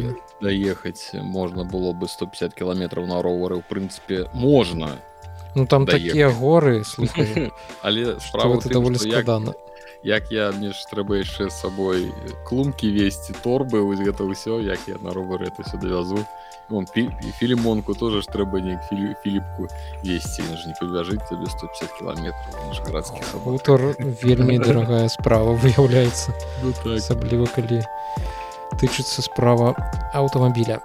[0.40, 4.98] даехаць можна было бы 150 кіламетраў на ровары ў прынцыпе можна
[5.54, 6.82] ну там такія горы
[7.82, 9.71] але справа даволі складана як
[10.04, 12.10] як я мне ж трэба яшчэ з сабой
[12.44, 16.18] клумкі весці торбы вось гэта ўсё як я на ровары это все давязу
[16.70, 16.86] он
[17.38, 18.78] філімонку тоже ж трэба не
[19.22, 19.68] філіпку
[20.02, 26.98] весці ж не пабяжыць табе 150 кіламетраў гарадскі хутор вельмі дарагая справа выяўляецца ну, так.
[26.98, 27.82] асабліва калі
[28.80, 29.74] тычыцца справа
[30.14, 30.82] аўтамабіля